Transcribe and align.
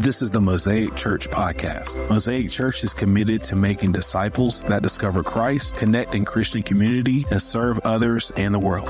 This 0.00 0.22
is 0.22 0.30
the 0.30 0.40
Mosaic 0.40 0.96
Church 0.96 1.28
podcast. 1.28 2.08
Mosaic 2.08 2.50
Church 2.50 2.82
is 2.82 2.94
committed 2.94 3.42
to 3.42 3.54
making 3.54 3.92
disciples 3.92 4.64
that 4.64 4.82
discover 4.82 5.22
Christ, 5.22 5.76
connect 5.76 6.14
in 6.14 6.24
Christian 6.24 6.62
community, 6.62 7.26
and 7.30 7.42
serve 7.42 7.78
others 7.80 8.32
and 8.38 8.54
the 8.54 8.58
world. 8.58 8.88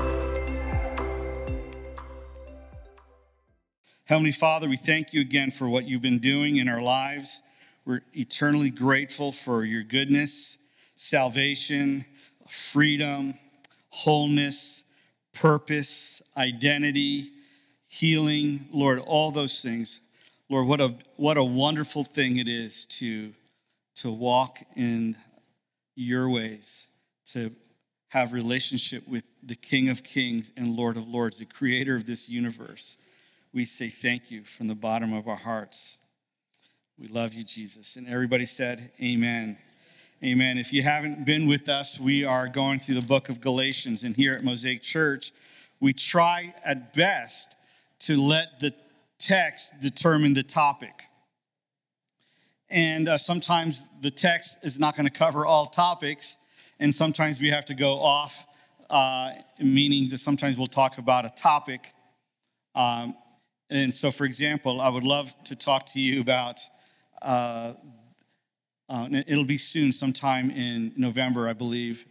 Heavenly 4.05 4.31
Father, 4.31 4.69
we 4.69 4.77
thank 4.77 5.11
you 5.11 5.19
again 5.19 5.51
for 5.51 5.67
what 5.67 5.85
you've 5.85 6.01
been 6.01 6.19
doing 6.19 6.55
in 6.55 6.69
our 6.69 6.81
lives. 6.81 7.41
We're 7.83 8.03
eternally 8.13 8.69
grateful 8.69 9.33
for 9.33 9.65
your 9.65 9.83
goodness, 9.83 10.59
salvation, 10.95 12.05
freedom, 12.47 13.33
wholeness, 13.89 14.85
purpose, 15.33 16.21
identity, 16.37 17.31
healing, 17.89 18.69
Lord, 18.71 18.99
all 18.99 19.31
those 19.31 19.61
things. 19.61 19.99
Lord, 20.51 20.67
what 20.67 20.81
a 20.81 20.93
what 21.15 21.37
a 21.37 21.43
wonderful 21.45 22.03
thing 22.03 22.35
it 22.35 22.49
is 22.49 22.85
to 22.87 23.31
to 23.95 24.11
walk 24.11 24.59
in 24.75 25.15
your 25.95 26.29
ways, 26.29 26.87
to 27.27 27.55
have 28.09 28.33
relationship 28.33 29.07
with 29.07 29.23
the 29.41 29.55
King 29.55 29.87
of 29.87 30.03
Kings 30.03 30.51
and 30.57 30.75
Lord 30.75 30.97
of 30.97 31.07
Lords, 31.07 31.37
the 31.39 31.45
creator 31.45 31.95
of 31.95 32.05
this 32.05 32.27
universe. 32.27 32.97
We 33.53 33.63
say 33.63 33.87
thank 33.87 34.29
you 34.29 34.43
from 34.43 34.67
the 34.67 34.75
bottom 34.75 35.13
of 35.13 35.29
our 35.29 35.37
hearts. 35.37 35.97
We 36.99 37.07
love 37.07 37.33
you, 37.33 37.45
Jesus. 37.45 37.95
And 37.95 38.05
everybody 38.05 38.43
said, 38.43 38.91
Amen. 39.01 39.57
Amen. 40.21 40.57
If 40.57 40.73
you 40.73 40.83
haven't 40.83 41.25
been 41.25 41.47
with 41.47 41.69
us, 41.69 41.97
we 41.97 42.25
are 42.25 42.49
going 42.49 42.79
through 42.79 42.95
the 42.95 43.07
book 43.07 43.29
of 43.29 43.39
Galatians. 43.39 44.03
And 44.03 44.17
here 44.17 44.33
at 44.33 44.43
Mosaic 44.43 44.81
Church, 44.81 45.31
we 45.79 45.93
try 45.93 46.53
at 46.65 46.93
best 46.93 47.55
to 47.99 48.21
let 48.21 48.59
the 48.59 48.73
text 49.21 49.79
determine 49.81 50.33
the 50.33 50.43
topic. 50.43 51.03
And 52.69 53.07
uh, 53.07 53.17
sometimes 53.17 53.87
the 54.01 54.11
text 54.11 54.63
is 54.63 54.79
not 54.79 54.95
going 54.95 55.07
to 55.07 55.13
cover 55.13 55.45
all 55.45 55.67
topics, 55.67 56.37
and 56.79 56.93
sometimes 56.93 57.41
we 57.41 57.49
have 57.49 57.65
to 57.65 57.73
go 57.73 57.99
off, 57.99 58.47
uh, 58.89 59.31
meaning 59.59 60.09
that 60.09 60.19
sometimes 60.19 60.57
we'll 60.57 60.67
talk 60.67 60.97
about 60.97 61.25
a 61.25 61.29
topic. 61.29 61.91
Um, 62.73 63.15
and 63.69 63.93
so, 63.93 64.09
for 64.09 64.25
example, 64.25 64.81
I 64.81 64.89
would 64.89 65.03
love 65.03 65.31
to 65.45 65.55
talk 65.55 65.85
to 65.87 65.99
you 65.99 66.21
about 66.21 66.59
uh, 67.21 67.73
uh, 68.91 69.07
it'll 69.25 69.45
be 69.45 69.55
soon, 69.55 69.89
sometime 69.89 70.51
in 70.51 70.91
November, 70.97 71.47
I 71.47 71.53
believe, 71.53 72.05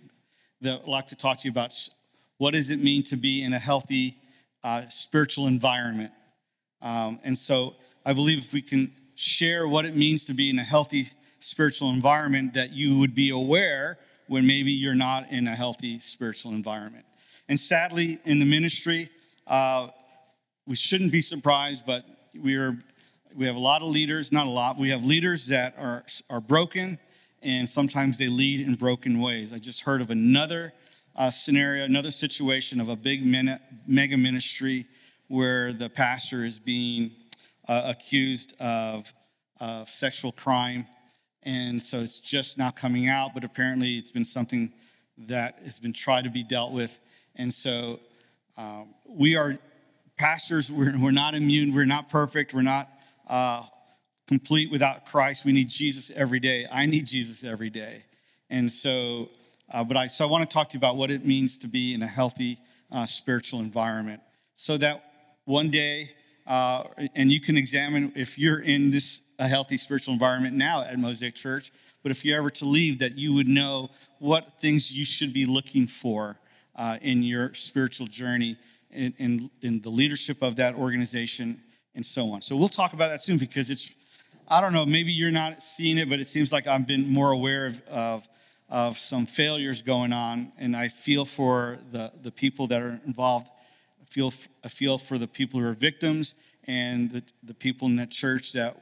that 0.63 0.81
I'd 0.81 0.89
like 0.89 1.07
to 1.09 1.17
talk 1.17 1.39
to 1.41 1.45
you 1.45 1.51
about 1.51 1.75
what 2.39 2.55
does 2.55 2.71
it 2.71 2.79
mean 2.79 3.03
to 3.05 3.17
be 3.17 3.43
in 3.43 3.53
a 3.53 3.59
healthy 3.59 4.17
uh, 4.65 4.89
spiritual 4.89 5.47
environment. 5.47 6.11
Um, 6.83 7.19
and 7.25 7.37
so 7.37 7.77
I 8.05 8.13
believe 8.13 8.39
if 8.39 8.53
we 8.53 8.63
can 8.63 8.93
share 9.15 9.69
what 9.69 9.85
it 9.85 9.95
means 9.97 10.27
to 10.27 10.35
be 10.35 10.51
in 10.51 10.59
a 10.59 10.65
healthy 10.65 11.07
spiritual 11.39 11.91
environment, 11.91 12.55
that 12.55 12.73
you 12.73 12.99
would 12.99 13.15
be 13.15 13.31
aware 13.31 13.99
when 14.29 14.47
maybe 14.47 14.73
you're 14.73 14.95
not 14.95 15.31
in 15.31 15.49
a 15.49 15.55
healthy 15.55 15.99
spiritual 15.99 16.53
environment. 16.53 17.05
And 17.49 17.59
sadly, 17.59 18.19
in 18.25 18.39
the 18.39 18.47
ministry, 18.47 19.11
uh, 19.47 19.89
we 20.67 20.77
shouldn't 20.77 21.11
be 21.11 21.21
surprised, 21.21 21.85
but 21.85 22.05
we 22.35 22.57
are 22.57 22.79
we 23.35 23.47
have 23.47 23.57
a 23.57 23.61
lot 23.61 23.83
of 23.83 23.89
leaders, 23.89 24.33
not 24.33 24.47
a 24.47 24.51
lot. 24.51 24.77
We 24.77 24.91
have 24.91 25.05
leaders 25.05 25.47
that 25.47 25.75
are, 25.79 26.05
are 26.29 26.41
broken, 26.41 26.99
and 27.43 27.69
sometimes 27.69 28.19
they 28.19 28.29
lead 28.29 28.61
in 28.67 28.75
broken 28.75 29.21
ways. 29.21 29.53
I 29.53 29.59
just 29.59 29.83
heard 29.83 30.01
of 30.01 30.11
another 30.11 30.73
uh, 31.17 31.31
scenario, 31.31 31.85
another 31.85 32.11
situation 32.11 32.81
of 32.81 32.89
a 32.89 32.97
big 32.97 33.25
mega 33.25 34.17
ministry 34.17 34.87
where 35.31 35.73
the 35.73 35.89
pastor 35.89 36.45
is 36.45 36.59
being 36.59 37.13
uh, 37.69 37.83
accused 37.85 38.53
of, 38.59 39.15
of 39.61 39.89
sexual 39.89 40.33
crime. 40.33 40.85
And 41.45 41.81
so 41.81 42.01
it's 42.01 42.19
just 42.19 42.59
now 42.59 42.73
coming 42.73 43.07
out, 43.07 43.33
but 43.33 43.45
apparently 43.45 43.97
it's 43.97 44.11
been 44.11 44.25
something 44.25 44.73
that 45.29 45.61
has 45.65 45.79
been 45.79 45.93
tried 45.93 46.25
to 46.25 46.31
be 46.31 46.43
dealt 46.43 46.73
with. 46.73 46.99
And 47.37 47.55
so 47.55 48.01
um, 48.59 48.93
we 49.07 49.37
are 49.37 49.57
pastors, 50.17 50.69
we're, 50.69 50.99
we're 50.99 51.13
not 51.13 51.37
immune, 51.37 51.73
we're 51.73 51.87
not 51.87 52.09
perfect, 52.09 52.53
we're 52.53 52.63
not 52.63 52.91
uh, 53.29 53.63
complete 54.27 54.69
without 54.73 55.07
Christ. 55.07 55.45
We 55.45 55.53
need 55.53 55.69
Jesus 55.69 56.11
every 56.11 56.41
day. 56.41 56.67
I 56.73 56.87
need 56.87 57.07
Jesus 57.07 57.45
every 57.45 57.71
day. 57.71 58.03
And 58.51 58.69
so, 58.69 59.29
uh, 59.73 59.85
but 59.85 59.97
I, 59.97 60.09
so 60.09 60.27
I 60.27 60.29
want 60.29 60.43
to 60.43 60.53
talk 60.53 60.71
to 60.71 60.75
you 60.75 60.81
about 60.81 60.97
what 60.97 61.13
it 61.13 61.25
means 61.25 61.57
to 61.61 61.69
be 61.69 61.95
in 61.95 62.03
a 62.03 62.09
healthy 62.09 62.59
uh, 62.91 63.07
spiritual 63.07 63.61
environment 63.61 64.23
so 64.57 64.77
that 64.77 65.05
one 65.51 65.69
day, 65.69 66.13
uh, 66.47 66.85
and 67.15 67.31
you 67.31 67.41
can 67.41 67.57
examine 67.57 68.13
if 68.15 68.39
you're 68.39 68.61
in 68.61 68.91
this 68.91 69.23
a 69.41 69.49
healthy 69.49 69.77
spiritual 69.77 70.15
environment 70.15 70.55
now 70.55 70.83
at 70.83 70.99
Mosaic 70.99 71.35
Church, 71.35 71.73
but 72.03 72.13
if 72.13 72.25
you're 72.25 72.39
ever 72.39 72.51
to 72.51 72.65
leave, 72.65 73.01
that 73.01 73.19
you 73.19 73.35
would 73.35 73.49
know 73.49 73.91
what 74.19 74.61
things 74.61 74.93
you 74.93 75.05
should 75.05 75.33
be 75.33 75.47
looking 75.47 75.87
for 75.87 76.39
uh, 76.77 76.99
in 77.03 77.23
your 77.23 77.53
spiritual 77.55 78.07
journey 78.07 78.57
in, 78.91 79.13
in, 79.19 79.51
in 79.63 79.81
the 79.81 79.89
leadership 79.89 80.43
of 80.43 80.57
that 80.57 80.75
organization 80.75 81.61
and 81.95 82.05
so 82.05 82.31
on. 82.31 82.43
So 82.43 82.57
we'll 82.57 82.69
talk 82.69 82.93
about 82.93 83.09
that 83.09 83.23
soon 83.23 83.39
because 83.39 83.71
it's, 83.71 83.95
I 84.47 84.61
don't 84.61 84.73
know, 84.73 84.87
maybe 84.87 85.13
you're 85.13 85.31
not 85.31 85.63
seeing 85.63 85.99
it, 85.99 86.09
but 86.09 86.21
it 86.21 86.27
seems 86.27 86.53
like 86.53 86.67
I've 86.67 86.87
been 86.87 87.09
more 87.09 87.31
aware 87.33 87.67
of, 87.67 87.83
of, 87.89 88.29
of 88.69 88.99
some 88.99 89.27
failures 89.27 89.83
going 89.83 90.13
on, 90.13 90.53
and 90.59 90.77
I 90.77 90.89
feel 90.89 91.25
for 91.25 91.79
the, 91.91 92.13
the 92.23 92.31
people 92.31 92.67
that 92.69 92.83
are 92.83 93.01
involved. 93.07 93.49
Feel, 94.11 94.33
I 94.65 94.69
feel 94.69 94.99
for 94.99 95.19
the 95.19 95.29
people 95.29 95.61
who 95.61 95.67
are 95.67 95.73
victims 95.73 96.35
and 96.65 97.13
the, 97.13 97.23
the 97.45 97.55
people 97.55 97.87
in 97.87 97.95
that 97.97 98.11
church 98.11 98.53
that 98.55 98.77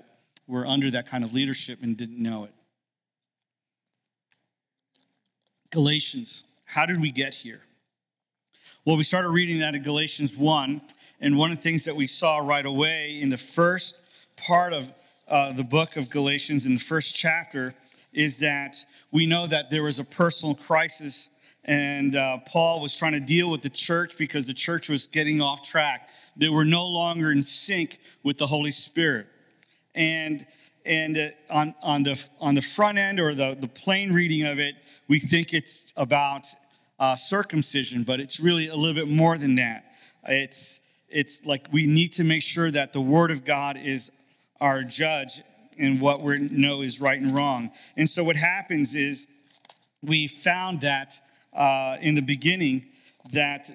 were 0.46 0.66
under 0.66 0.90
that 0.90 1.06
kind 1.06 1.22
of 1.22 1.34
leadership 1.34 1.80
and 1.82 1.98
didn't 1.98 2.18
know 2.18 2.44
it. 2.44 2.52
Galatians, 5.70 6.44
how 6.64 6.86
did 6.86 6.98
we 6.98 7.10
get 7.10 7.34
here? 7.34 7.60
Well, 8.86 8.96
we 8.96 9.04
started 9.04 9.28
reading 9.28 9.58
that 9.58 9.74
in 9.74 9.82
Galatians 9.82 10.34
1, 10.34 10.80
and 11.20 11.36
one 11.36 11.50
of 11.52 11.58
the 11.58 11.62
things 11.62 11.84
that 11.84 11.94
we 11.94 12.06
saw 12.06 12.38
right 12.38 12.64
away 12.64 13.20
in 13.20 13.28
the 13.28 13.36
first 13.36 13.96
part 14.38 14.72
of 14.72 14.90
uh, 15.28 15.52
the 15.52 15.62
book 15.62 15.96
of 15.98 16.08
Galatians, 16.08 16.64
in 16.64 16.72
the 16.72 16.80
first 16.80 17.14
chapter, 17.14 17.74
is 18.14 18.38
that 18.38 18.76
we 19.12 19.26
know 19.26 19.46
that 19.46 19.70
there 19.70 19.82
was 19.82 19.98
a 19.98 20.04
personal 20.04 20.54
crisis, 20.54 21.28
and 21.68 22.16
uh, 22.16 22.38
Paul 22.46 22.80
was 22.80 22.96
trying 22.96 23.12
to 23.12 23.20
deal 23.20 23.50
with 23.50 23.60
the 23.60 23.68
church 23.68 24.16
because 24.16 24.46
the 24.46 24.54
church 24.54 24.88
was 24.88 25.06
getting 25.06 25.42
off 25.42 25.62
track. 25.62 26.08
They 26.34 26.48
were 26.48 26.64
no 26.64 26.86
longer 26.86 27.30
in 27.30 27.42
sync 27.42 28.00
with 28.22 28.38
the 28.38 28.46
Holy 28.46 28.70
Spirit. 28.70 29.26
And 29.94 30.46
and 30.86 31.18
uh, 31.18 31.28
on, 31.50 31.74
on, 31.82 32.02
the, 32.02 32.28
on 32.40 32.54
the 32.54 32.62
front 32.62 32.96
end 32.96 33.20
or 33.20 33.34
the, 33.34 33.54
the 33.60 33.68
plain 33.68 34.14
reading 34.14 34.46
of 34.46 34.58
it, 34.58 34.74
we 35.06 35.18
think 35.18 35.52
it's 35.52 35.92
about 35.98 36.46
uh, 36.98 37.14
circumcision, 37.14 38.04
but 38.04 38.20
it's 38.20 38.40
really 38.40 38.68
a 38.68 38.74
little 38.74 38.94
bit 38.94 39.06
more 39.06 39.36
than 39.36 39.56
that. 39.56 39.84
It's, 40.26 40.80
it's 41.10 41.44
like 41.44 41.66
we 41.70 41.86
need 41.86 42.12
to 42.12 42.24
make 42.24 42.42
sure 42.42 42.70
that 42.70 42.94
the 42.94 43.02
Word 43.02 43.30
of 43.30 43.44
God 43.44 43.76
is 43.76 44.10
our 44.62 44.82
judge 44.82 45.42
and 45.78 46.00
what 46.00 46.22
we 46.22 46.38
know 46.38 46.80
is 46.80 47.02
right 47.02 47.20
and 47.20 47.34
wrong. 47.34 47.70
And 47.98 48.08
so 48.08 48.24
what 48.24 48.36
happens 48.36 48.94
is 48.94 49.26
we 50.02 50.26
found 50.26 50.80
that 50.80 51.20
uh, 51.58 51.96
in 52.00 52.14
the 52.14 52.22
beginning 52.22 52.86
that 53.32 53.70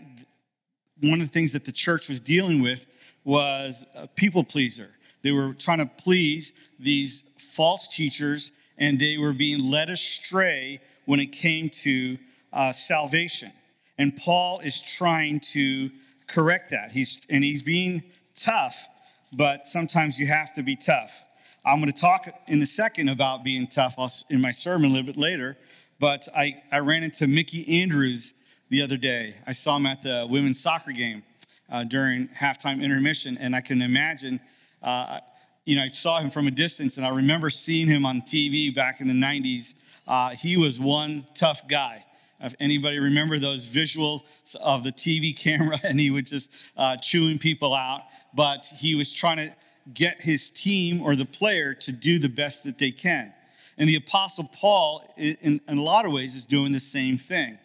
one 1.02 1.22
of 1.22 1.28
the 1.28 1.34
things 1.34 1.52
that 1.52 1.66
the 1.66 1.72
church 1.72 2.08
was 2.08 2.20
dealing 2.20 2.62
with 2.62 2.86
was 3.26 3.86
a 3.94 4.08
people 4.08 4.44
pleaser. 4.44 4.90
They 5.22 5.32
were 5.32 5.54
trying 5.54 5.80
to 5.80 5.86
please 5.86 6.54
these 6.80 7.24
false 7.38 7.94
teachers, 7.94 8.52
and 8.78 9.00
they 9.00 9.18
were 9.18 9.34
being 9.34 9.70
led 9.70 9.90
astray 9.90 10.80
when 11.06 11.20
it 11.20 11.28
came 11.28 11.70
to 11.70 12.18
uh, 12.52 12.72
salvation. 12.72 13.52
And 13.98 14.16
Paul 14.16 14.62
is 14.62 14.82
trying 14.82 15.42
to 15.52 15.92
correct 16.28 16.72
that. 16.72 16.92
He's, 16.92 17.20
and 17.30 17.44
he's 17.44 17.62
being 17.62 18.04
tough, 18.34 18.88
but 19.34 19.68
sometimes 19.68 20.18
you 20.18 20.28
have 20.28 20.54
to 20.56 20.64
be 20.64 20.76
tough. 20.76 21.24
I'm 21.66 21.80
going 21.80 21.92
to 21.92 21.98
talk 21.98 22.28
in 22.48 22.62
a 22.62 22.66
second 22.66 23.10
about 23.10 23.44
being 23.44 23.68
tough 23.68 23.96
in 24.30 24.42
my 24.42 24.52
sermon 24.52 24.92
a 24.92 24.94
little 24.94 25.08
bit 25.08 25.18
later, 25.18 25.58
but 26.00 26.28
I, 26.36 26.62
I 26.72 26.80
ran 26.80 27.04
into 27.04 27.28
Mickey 27.28 27.82
Andrews 27.82 28.34
the 28.70 28.82
other 28.82 28.98
day. 28.98 29.36
I 29.46 29.52
saw 29.52 29.78
him 29.78 29.86
at 29.86 30.02
the 30.02 30.28
women's 30.30 30.60
soccer 30.60 30.92
game 30.92 31.24
uh, 31.70 31.84
during 31.84 32.28
halftime 32.30 32.82
intermission, 32.82 33.38
and 33.40 33.56
I 33.56 33.62
can 33.62 33.82
imagine, 33.82 34.40
uh, 34.82 35.20
you 35.66 35.76
know, 35.76 35.84
I 35.84 35.88
saw 35.88 36.20
him 36.20 36.30
from 36.30 36.48
a 36.48 36.52
distance, 36.52 36.98
and 36.98 37.06
I 37.06 37.10
remember 37.10 37.50
seeing 37.50 37.88
him 37.88 38.06
on 38.06 38.22
TV 38.22 38.74
back 38.74 39.02
in 39.02 39.08
the 39.08 39.14
90s. 39.14 39.74
Uh, 40.08 40.32
he 40.32 40.58
was 40.58 40.80
one 40.80 41.26
tough 41.34 41.68
guy. 41.68 42.04
If 42.40 42.56
anybody 42.60 43.00
remember 43.00 43.40
those 43.40 43.66
visuals 43.66 44.22
of 44.62 44.84
the 44.84 44.92
TV 44.92 45.36
camera 45.36 45.80
and 45.84 46.00
he 46.00 46.10
was 46.10 46.24
just 46.24 46.52
uh, 46.76 46.98
chewing 46.98 47.40
people 47.40 47.74
out, 47.74 48.02
but 48.34 48.66
he 48.78 48.96
was 48.96 49.12
trying 49.12 49.38
to 49.38 49.56
get 49.94 50.22
his 50.22 50.50
team 50.50 51.02
or 51.02 51.16
the 51.16 51.26
player 51.26 51.74
to 51.74 51.92
do 51.92 52.20
the 52.20 52.30
best 52.30 52.64
that 52.66 52.78
they 52.78 52.92
can. 52.92 53.34
And 53.78 53.90
the 53.90 53.96
Apostle 53.96 54.50
Paul, 54.54 55.04
in, 55.18 55.60
in 55.68 55.78
a 55.78 55.82
lot 55.82 56.06
of 56.06 56.12
ways, 56.12 56.36
is 56.36 56.46
doing 56.46 56.72
the 56.72 56.80
same 56.80 57.18
thing. 57.18 57.58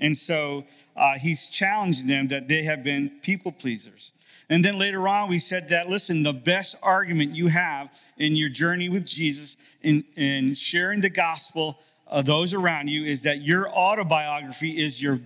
And 0.00 0.16
so 0.16 0.64
uh, 0.96 1.18
he's 1.18 1.48
challenging 1.48 2.08
them 2.08 2.28
that 2.28 2.48
they 2.48 2.64
have 2.64 2.82
been 2.82 3.20
people 3.22 3.52
pleasers. 3.52 4.12
And 4.48 4.64
then 4.64 4.78
later 4.78 5.06
on, 5.08 5.30
we 5.30 5.38
said 5.38 5.68
that, 5.70 5.88
listen, 5.88 6.24
the 6.24 6.32
best 6.32 6.76
argument 6.82 7.34
you 7.34 7.46
have 7.46 7.90
in 8.18 8.34
your 8.34 8.48
journey 8.48 8.88
with 8.88 9.06
Jesus, 9.06 9.56
in, 9.80 10.04
in 10.16 10.54
sharing 10.54 11.00
the 11.00 11.08
gospel 11.08 11.78
of 12.06 12.26
those 12.26 12.52
around 12.52 12.88
you, 12.88 13.04
is 13.04 13.22
that 13.22 13.42
your 13.42 13.70
autobiography 13.70 14.82
is 14.82 15.00
your 15.00 15.20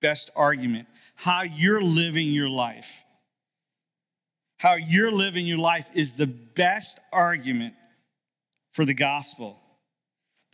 best 0.00 0.30
argument. 0.34 0.88
How 1.16 1.42
you're 1.42 1.82
living 1.82 2.28
your 2.28 2.48
life. 2.48 3.02
How 4.58 4.74
you're 4.74 5.12
living 5.12 5.46
your 5.46 5.58
life 5.58 5.90
is 5.94 6.14
the 6.14 6.26
best 6.26 7.00
argument 7.12 7.74
for 8.72 8.84
the 8.84 8.94
gospel. 8.94 9.59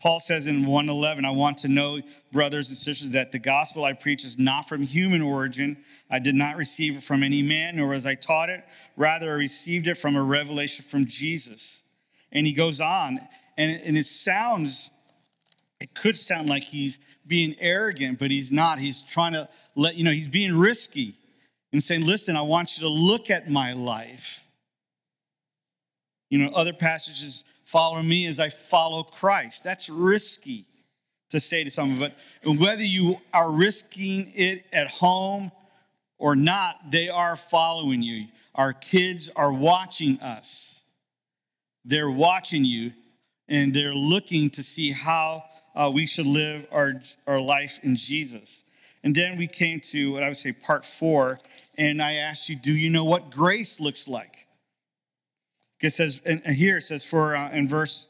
Paul 0.06 0.20
says 0.20 0.46
in 0.46 0.64
111, 0.66 1.24
I 1.24 1.30
want 1.30 1.58
to 1.58 1.68
know, 1.68 2.00
brothers 2.30 2.68
and 2.68 2.78
sisters, 2.78 3.10
that 3.10 3.32
the 3.32 3.40
gospel 3.40 3.84
I 3.84 3.92
preach 3.92 4.24
is 4.24 4.38
not 4.38 4.68
from 4.68 4.82
human 4.82 5.20
origin. 5.20 5.78
I 6.08 6.20
did 6.20 6.36
not 6.36 6.54
receive 6.54 6.96
it 6.96 7.02
from 7.02 7.24
any 7.24 7.42
man, 7.42 7.74
nor 7.74 7.88
was 7.88 8.06
I 8.06 8.14
taught 8.14 8.48
it. 8.48 8.62
Rather, 8.96 9.32
I 9.32 9.34
received 9.34 9.88
it 9.88 9.96
from 9.96 10.14
a 10.14 10.22
revelation 10.22 10.84
from 10.84 11.06
Jesus. 11.06 11.82
And 12.30 12.46
he 12.46 12.52
goes 12.52 12.80
on, 12.80 13.18
and, 13.58 13.80
and 13.84 13.98
it 13.98 14.06
sounds, 14.06 14.92
it 15.80 15.92
could 15.92 16.16
sound 16.16 16.48
like 16.48 16.62
he's 16.62 17.00
being 17.26 17.56
arrogant, 17.58 18.20
but 18.20 18.30
he's 18.30 18.52
not. 18.52 18.78
He's 18.78 19.02
trying 19.02 19.32
to 19.32 19.48
let, 19.74 19.96
you 19.96 20.04
know, 20.04 20.12
he's 20.12 20.28
being 20.28 20.56
risky 20.56 21.14
and 21.72 21.82
saying, 21.82 22.06
listen, 22.06 22.36
I 22.36 22.42
want 22.42 22.78
you 22.78 22.82
to 22.82 22.88
look 22.88 23.28
at 23.28 23.50
my 23.50 23.72
life. 23.72 24.45
You 26.28 26.38
know, 26.38 26.48
other 26.48 26.72
passages 26.72 27.44
Follow 27.66 28.00
me 28.00 28.26
as 28.26 28.38
I 28.38 28.48
follow 28.48 29.02
Christ. 29.02 29.64
That's 29.64 29.90
risky 29.90 30.66
to 31.30 31.40
say 31.40 31.64
to 31.64 31.70
someone, 31.70 31.98
but 31.98 32.58
whether 32.60 32.84
you 32.84 33.20
are 33.34 33.50
risking 33.50 34.30
it 34.36 34.64
at 34.72 34.86
home 34.86 35.50
or 36.16 36.36
not, 36.36 36.92
they 36.92 37.08
are 37.08 37.34
following 37.34 38.02
you. 38.02 38.28
Our 38.54 38.72
kids 38.72 39.30
are 39.34 39.52
watching 39.52 40.20
us. 40.20 40.82
They're 41.84 42.10
watching 42.10 42.64
you 42.64 42.92
and 43.48 43.74
they're 43.74 43.94
looking 43.94 44.48
to 44.50 44.62
see 44.62 44.92
how 44.92 45.42
uh, 45.74 45.90
we 45.92 46.06
should 46.06 46.26
live 46.26 46.68
our, 46.70 46.92
our 47.26 47.40
life 47.40 47.80
in 47.82 47.96
Jesus. 47.96 48.62
And 49.02 49.12
then 49.12 49.36
we 49.36 49.48
came 49.48 49.80
to 49.90 50.12
what 50.12 50.22
I 50.22 50.28
would 50.28 50.36
say 50.36 50.52
part 50.52 50.84
four, 50.84 51.40
and 51.76 52.00
I 52.00 52.14
asked 52.14 52.48
you, 52.48 52.56
Do 52.56 52.72
you 52.72 52.90
know 52.90 53.04
what 53.04 53.30
grace 53.30 53.80
looks 53.80 54.08
like? 54.08 54.45
It 55.80 55.90
says, 55.90 56.22
and 56.24 56.40
here 56.46 56.78
it 56.78 56.82
says, 56.82 57.04
for 57.04 57.36
uh, 57.36 57.50
in 57.50 57.68
verse 57.68 58.08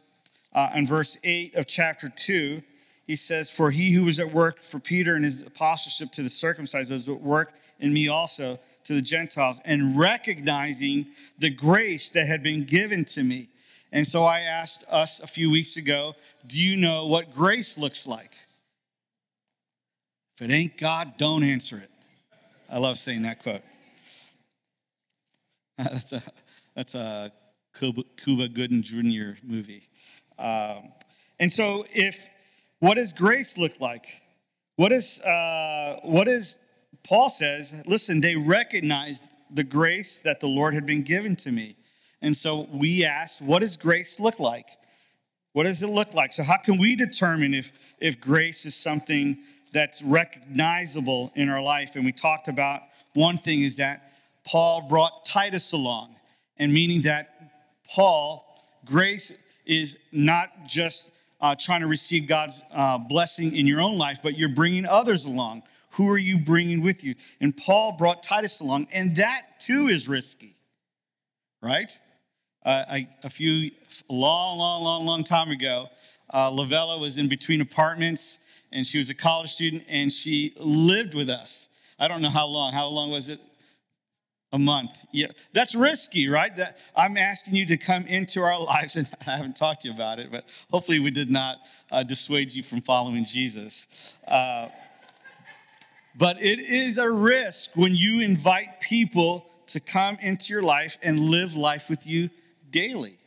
uh, 0.56 0.70
in 0.74 0.86
verse 0.86 1.18
eight 1.22 1.54
of 1.54 1.66
chapter 1.66 2.08
two, 2.08 2.62
he 3.06 3.14
says, 3.14 3.50
"For 3.50 3.70
he 3.70 3.92
who 3.92 4.04
was 4.04 4.18
at 4.18 4.32
work 4.32 4.62
for 4.62 4.80
Peter 4.80 5.14
and 5.14 5.24
his 5.24 5.42
apostleship 5.42 6.12
to 6.12 6.22
the 6.22 6.30
circumcised 6.30 6.90
was 6.90 7.08
at 7.08 7.20
work 7.20 7.52
in 7.78 7.92
me 7.92 8.08
also 8.08 8.58
to 8.84 8.94
the 8.94 9.02
Gentiles, 9.02 9.60
and 9.64 9.98
recognizing 9.98 11.06
the 11.38 11.50
grace 11.50 12.08
that 12.10 12.26
had 12.26 12.42
been 12.42 12.64
given 12.64 13.04
to 13.06 13.22
me." 13.22 13.48
And 13.92 14.06
so 14.06 14.24
I 14.24 14.40
asked 14.40 14.84
us 14.88 15.20
a 15.20 15.26
few 15.26 15.50
weeks 15.50 15.76
ago, 15.76 16.14
"Do 16.46 16.60
you 16.62 16.76
know 16.76 17.06
what 17.06 17.34
grace 17.34 17.76
looks 17.76 18.06
like?" 18.06 18.32
If 20.36 20.42
it 20.42 20.52
ain't 20.52 20.78
God, 20.78 21.16
don't 21.18 21.42
answer 21.42 21.76
it. 21.76 21.90
I 22.70 22.78
love 22.78 22.98
saying 22.98 23.22
that 23.22 23.42
quote. 23.42 23.62
that's 25.78 26.12
a 26.12 26.22
that's 26.74 26.94
a 26.94 27.32
Cuba, 27.76 28.48
Gooding 28.48 28.82
Jr. 28.82 29.38
movie. 29.42 29.82
Um, 30.38 30.92
and 31.38 31.52
so, 31.52 31.84
if 31.92 32.28
what 32.78 32.94
does 32.94 33.12
grace 33.12 33.58
look 33.58 33.80
like? 33.80 34.22
What 34.76 34.92
is 34.92 35.20
uh, 35.20 36.00
what 36.02 36.28
is 36.28 36.58
Paul 37.02 37.28
says? 37.28 37.82
Listen, 37.86 38.20
they 38.20 38.36
recognized 38.36 39.24
the 39.50 39.64
grace 39.64 40.18
that 40.20 40.40
the 40.40 40.46
Lord 40.46 40.74
had 40.74 40.86
been 40.86 41.02
given 41.02 41.36
to 41.36 41.52
me, 41.52 41.76
and 42.22 42.34
so 42.34 42.68
we 42.72 43.04
asked, 43.04 43.42
what 43.42 43.60
does 43.60 43.76
grace 43.76 44.18
look 44.18 44.40
like? 44.40 44.68
What 45.52 45.64
does 45.64 45.82
it 45.82 45.88
look 45.88 46.14
like? 46.14 46.32
So, 46.32 46.42
how 46.42 46.58
can 46.58 46.78
we 46.78 46.96
determine 46.96 47.54
if 47.54 47.72
if 48.00 48.20
grace 48.20 48.66
is 48.66 48.74
something 48.74 49.38
that's 49.72 50.02
recognizable 50.02 51.32
in 51.34 51.48
our 51.48 51.62
life? 51.62 51.96
And 51.96 52.04
we 52.04 52.12
talked 52.12 52.48
about 52.48 52.82
one 53.14 53.38
thing 53.38 53.62
is 53.62 53.76
that 53.76 54.12
Paul 54.44 54.86
brought 54.88 55.24
Titus 55.24 55.72
along, 55.72 56.16
and 56.58 56.72
meaning 56.72 57.02
that 57.02 57.36
Paul, 57.94 58.44
grace 58.84 59.32
is 59.64 59.98
not 60.12 60.66
just 60.66 61.10
uh, 61.40 61.54
trying 61.58 61.80
to 61.80 61.86
receive 61.86 62.26
God's 62.26 62.62
uh, 62.72 62.98
blessing 62.98 63.54
in 63.54 63.66
your 63.66 63.80
own 63.80 63.98
life, 63.98 64.20
but 64.22 64.38
you're 64.38 64.48
bringing 64.48 64.86
others 64.86 65.24
along. 65.24 65.62
Who 65.90 66.10
are 66.10 66.18
you 66.18 66.38
bringing 66.38 66.82
with 66.82 67.04
you? 67.04 67.14
And 67.40 67.56
Paul 67.56 67.92
brought 67.92 68.22
Titus 68.22 68.60
along, 68.60 68.88
and 68.92 69.16
that 69.16 69.60
too 69.60 69.88
is 69.88 70.08
risky, 70.08 70.54
right? 71.62 71.90
Uh, 72.64 72.84
I, 72.88 73.08
a 73.22 73.30
few, 73.30 73.70
long, 74.08 74.58
long, 74.58 74.82
long, 74.82 75.06
long 75.06 75.24
time 75.24 75.50
ago, 75.50 75.88
uh, 76.30 76.50
Lavella 76.50 77.00
was 77.00 77.18
in 77.18 77.28
between 77.28 77.60
apartments, 77.60 78.40
and 78.72 78.86
she 78.86 78.98
was 78.98 79.08
a 79.08 79.14
college 79.14 79.52
student, 79.52 79.84
and 79.88 80.12
she 80.12 80.52
lived 80.58 81.14
with 81.14 81.30
us. 81.30 81.68
I 81.98 82.08
don't 82.08 82.20
know 82.20 82.30
how 82.30 82.46
long. 82.46 82.72
How 82.72 82.88
long 82.88 83.10
was 83.10 83.28
it? 83.28 83.40
A 84.52 84.58
month. 84.58 85.04
Yeah, 85.12 85.28
that's 85.52 85.74
risky, 85.74 86.28
right? 86.28 86.54
That 86.56 86.78
I'm 86.94 87.16
asking 87.16 87.54
you 87.54 87.66
to 87.66 87.76
come 87.76 88.04
into 88.06 88.40
our 88.42 88.60
lives, 88.64 88.96
and 88.96 89.08
I 89.26 89.36
haven't 89.36 89.56
talked 89.56 89.82
to 89.82 89.88
you 89.88 89.94
about 89.94 90.18
it, 90.18 90.30
but 90.30 90.48
hopefully 90.70 90.98
we 90.98 91.10
did 91.10 91.30
not 91.30 91.58
uh, 91.90 92.02
dissuade 92.02 92.52
you 92.52 92.62
from 92.62 92.80
following 92.80 93.24
Jesus. 93.24 94.16
Uh, 94.26 94.68
but 96.18 96.42
it 96.42 96.60
is 96.60 96.98
a 96.98 97.10
risk 97.10 97.72
when 97.74 97.94
you 97.94 98.22
invite 98.22 98.80
people 98.80 99.46
to 99.68 99.80
come 99.80 100.16
into 100.22 100.52
your 100.52 100.62
life 100.62 100.96
and 101.02 101.20
live 101.20 101.54
life 101.54 101.90
with 101.90 102.06
you 102.06 102.30
daily. 102.70 103.18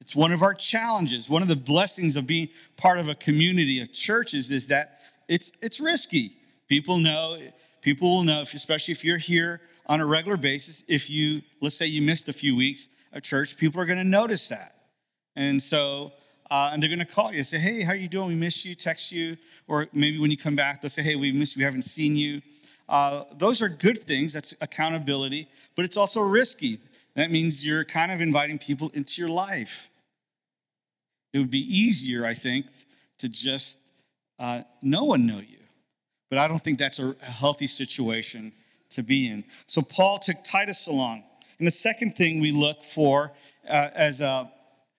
It's 0.00 0.14
one 0.14 0.32
of 0.32 0.42
our 0.42 0.54
challenges. 0.54 1.28
One 1.28 1.42
of 1.42 1.48
the 1.48 1.56
blessings 1.56 2.16
of 2.16 2.26
being 2.26 2.48
part 2.76 2.98
of 2.98 3.08
a 3.08 3.14
community 3.14 3.80
of 3.80 3.92
churches 3.92 4.50
is 4.50 4.68
that 4.68 4.98
it's 5.28 5.50
it's 5.62 5.80
risky. 5.80 6.36
People 6.68 6.98
know, 6.98 7.38
people 7.80 8.16
will 8.16 8.24
know, 8.24 8.42
especially 8.42 8.92
if 8.92 9.04
you're 9.04 9.18
here 9.18 9.60
on 9.86 10.00
a 10.00 10.06
regular 10.06 10.36
basis, 10.36 10.84
if 10.88 11.08
you, 11.08 11.42
let's 11.60 11.76
say 11.76 11.86
you 11.86 12.02
missed 12.02 12.28
a 12.28 12.32
few 12.32 12.56
weeks 12.56 12.88
of 13.12 13.22
church, 13.22 13.56
people 13.56 13.80
are 13.80 13.86
going 13.86 13.98
to 13.98 14.04
notice 14.04 14.48
that. 14.48 14.74
And 15.36 15.62
so, 15.62 16.12
uh, 16.50 16.70
and 16.72 16.82
they're 16.82 16.88
going 16.88 16.98
to 16.98 17.04
call 17.04 17.32
you 17.32 17.38
and 17.38 17.46
say, 17.46 17.58
hey, 17.58 17.82
how 17.82 17.92
are 17.92 17.96
you 17.96 18.08
doing? 18.08 18.28
We 18.28 18.34
missed 18.34 18.64
you, 18.64 18.74
text 18.74 19.12
you. 19.12 19.36
Or 19.68 19.88
maybe 19.92 20.18
when 20.18 20.30
you 20.30 20.36
come 20.36 20.56
back, 20.56 20.80
they'll 20.80 20.88
say, 20.88 21.02
hey, 21.02 21.16
we 21.16 21.32
missed 21.32 21.56
you, 21.56 21.60
we 21.60 21.64
haven't 21.64 21.82
seen 21.82 22.16
you. 22.16 22.42
Uh, 22.88 23.24
those 23.36 23.62
are 23.62 23.68
good 23.68 23.98
things. 23.98 24.32
That's 24.32 24.54
accountability, 24.60 25.48
but 25.74 25.84
it's 25.84 25.96
also 25.96 26.20
risky. 26.20 26.78
That 27.14 27.30
means 27.30 27.66
you're 27.66 27.84
kind 27.84 28.12
of 28.12 28.20
inviting 28.20 28.58
people 28.58 28.90
into 28.94 29.20
your 29.20 29.30
life. 29.30 29.90
It 31.32 31.38
would 31.38 31.50
be 31.50 31.60
easier, 31.60 32.24
I 32.24 32.34
think, 32.34 32.66
to 33.18 33.28
just 33.28 33.80
uh, 34.38 34.62
no 34.82 35.04
one 35.04 35.26
know 35.26 35.38
you. 35.38 35.58
But 36.30 36.38
I 36.38 36.48
don't 36.48 36.62
think 36.62 36.78
that's 36.78 36.98
a 36.98 37.14
healthy 37.20 37.66
situation 37.66 38.52
to 38.90 39.02
be 39.02 39.28
in. 39.28 39.44
So 39.66 39.82
Paul 39.82 40.18
took 40.18 40.42
Titus 40.44 40.86
along. 40.86 41.24
And 41.58 41.66
the 41.66 41.72
second 41.72 42.16
thing 42.16 42.40
we 42.40 42.52
look 42.52 42.84
for 42.84 43.32
uh, 43.68 43.88
as 43.94 44.20
a, 44.20 44.50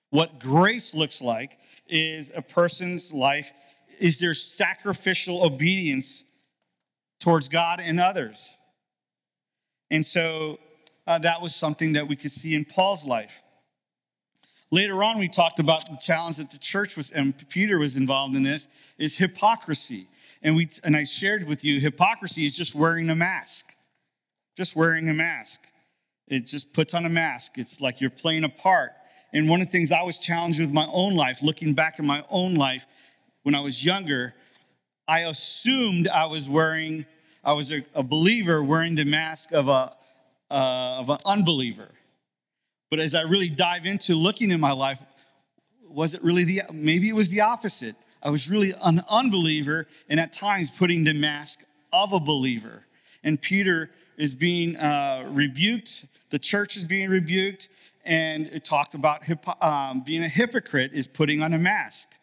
what 0.10 0.40
grace 0.40 0.96
looks 0.96 1.22
like 1.22 1.58
is 1.88 2.32
a 2.36 2.42
person's 2.42 3.14
life 3.14 3.52
is 4.00 4.20
their 4.20 4.34
sacrificial 4.34 5.44
obedience 5.44 6.24
towards 7.20 7.48
God 7.48 7.80
and 7.80 8.00
others. 8.00 8.56
And 9.90 10.06
so 10.06 10.60
uh, 11.06 11.20
that 11.20 11.42
was 11.42 11.56
something 11.56 11.94
that 11.94 12.08
we 12.08 12.16
could 12.16 12.32
see 12.32 12.56
in 12.56 12.66
Paul's 12.66 13.06
life. 13.06 13.44
Later 14.70 15.02
on, 15.02 15.18
we 15.18 15.30
talked 15.30 15.60
about 15.60 15.90
the 15.90 15.96
challenge 15.96 16.38
that 16.38 16.52
the 16.52 16.58
church 16.58 16.98
was, 16.98 17.12
and 17.12 17.34
Peter 17.48 17.80
was 17.80 17.96
involved 17.96 18.36
in 18.36 18.44
this, 18.44 18.68
is 18.98 19.16
hypocrisy. 19.16 20.08
And, 20.44 20.56
we, 20.58 20.70
and 20.84 20.96
I 20.96 21.06
shared 21.06 21.48
with 21.48 21.64
you, 21.64 21.80
hypocrisy 21.80 22.46
is 22.46 22.56
just 22.56 22.76
wearing 22.76 23.10
a 23.10 23.16
mask 23.16 23.77
just 24.58 24.76
wearing 24.76 25.08
a 25.08 25.14
mask. 25.14 25.72
It 26.28 26.48
just 26.48 26.74
puts 26.74 26.94
on 26.96 27.06
a 27.06 27.10
mask. 27.10 27.58
It's 27.58 27.80
like 27.80 28.02
you're 28.02 28.10
playing 28.10 28.44
a 28.44 28.50
part. 28.50 28.92
And 29.32 29.48
one 29.48 29.62
of 29.62 29.68
the 29.68 29.72
things 29.72 29.92
I 29.92 30.02
was 30.02 30.18
challenged 30.18 30.60
with 30.60 30.72
my 30.72 30.88
own 30.92 31.16
life, 31.16 31.44
looking 31.44 31.74
back 31.74 32.00
in 32.00 32.06
my 32.06 32.24
own 32.30 32.56
life 32.56 32.86
when 33.44 33.54
I 33.54 33.60
was 33.62 33.86
younger, 33.86 34.34
I 35.08 35.22
assumed 35.22 36.08
I 36.08 36.26
was 36.26 36.50
wearing, 36.50 37.06
I 37.44 37.54
was 37.54 37.72
a, 37.72 37.84
a 37.94 38.04
believer 38.04 38.64
wearing 38.64 38.96
the 38.96 39.06
mask 39.06 39.54
of 39.54 39.68
a 39.68 39.92
uh, 40.50 40.98
of 41.00 41.10
an 41.10 41.18
unbeliever. 41.26 41.90
But 42.90 43.00
as 43.00 43.16
I 43.16 43.24
really 43.24 43.50
dive 43.50 43.86
into 43.86 44.16
looking 44.16 44.50
in 44.50 44.62
my 44.62 44.72
life, 44.72 45.00
was 45.88 46.14
it 46.14 46.24
really 46.24 46.46
the 46.46 46.62
maybe 46.74 47.10
it 47.10 47.16
was 47.16 47.30
the 47.30 47.42
opposite? 47.42 47.96
I 48.24 48.30
was 48.30 48.50
really 48.50 48.74
an 48.84 49.02
unbeliever 49.10 49.88
and 50.10 50.20
at 50.20 50.34
times 50.34 50.72
putting 50.72 51.04
the 51.04 51.14
mask 51.14 51.64
of 51.94 52.14
a 52.14 52.20
believer. 52.20 52.86
And 53.24 53.42
Peter 53.42 53.92
is 54.18 54.34
being 54.34 54.76
uh, 54.76 55.28
rebuked, 55.30 56.08
the 56.30 56.40
church 56.40 56.76
is 56.78 56.84
being 56.84 57.10
rebuked, 57.10 57.70
and 58.04 58.48
it 58.48 58.64
talked 58.64 58.94
about 58.94 59.24
um, 59.62 60.02
being 60.02 60.24
a 60.24 60.30
hypocrite 60.30 60.94
is 60.94 61.08
putting 61.08 61.42
on 61.42 61.54
a 61.54 61.58
mask. 61.58 62.14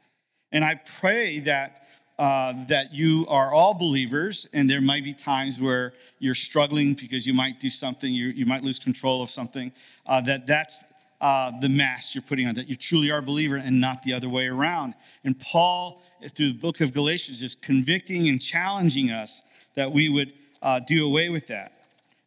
And 0.50 0.64
I 0.64 0.76
pray 1.00 1.40
that 1.40 1.80
uh, 2.18 2.54
that 2.68 2.94
you 2.94 3.26
are 3.28 3.52
all 3.52 3.74
believers, 3.74 4.48
and 4.52 4.70
there 4.70 4.80
might 4.80 5.02
be 5.02 5.12
times 5.12 5.60
where 5.60 5.92
you're 6.20 6.34
struggling 6.34 6.94
because 6.94 7.26
you 7.26 7.34
might 7.34 7.58
do 7.58 7.68
something, 7.68 8.12
you, 8.12 8.26
you 8.26 8.46
might 8.46 8.62
lose 8.62 8.78
control 8.78 9.20
of 9.20 9.30
something. 9.30 9.72
Uh, 10.06 10.20
that 10.20 10.46
that's 10.46 10.84
uh, 11.20 11.50
the 11.60 11.68
mask 11.68 12.14
you're 12.14 12.22
putting 12.22 12.46
on, 12.46 12.54
that 12.54 12.68
you 12.68 12.76
truly 12.76 13.10
are 13.10 13.18
a 13.18 13.22
believer 13.22 13.56
and 13.56 13.80
not 13.80 14.02
the 14.04 14.12
other 14.12 14.28
way 14.28 14.46
around. 14.46 14.94
And 15.24 15.38
Paul, 15.40 16.02
through 16.34 16.48
the 16.52 16.58
book 16.58 16.80
of 16.80 16.92
Galatians, 16.92 17.42
is 17.42 17.56
convicting 17.56 18.28
and 18.28 18.40
challenging 18.40 19.10
us 19.10 19.42
that 19.74 19.90
we 19.90 20.08
would 20.08 20.34
uh, 20.62 20.80
do 20.86 21.04
away 21.04 21.30
with 21.30 21.48
that. 21.48 21.72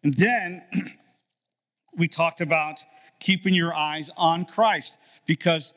And 0.07 0.13
then 0.13 0.63
we 1.97 2.07
talked 2.07 2.39
about 2.39 2.79
keeping 3.19 3.53
your 3.53 3.75
eyes 3.75 4.09
on 4.15 4.45
Christ 4.45 4.97
because 5.25 5.73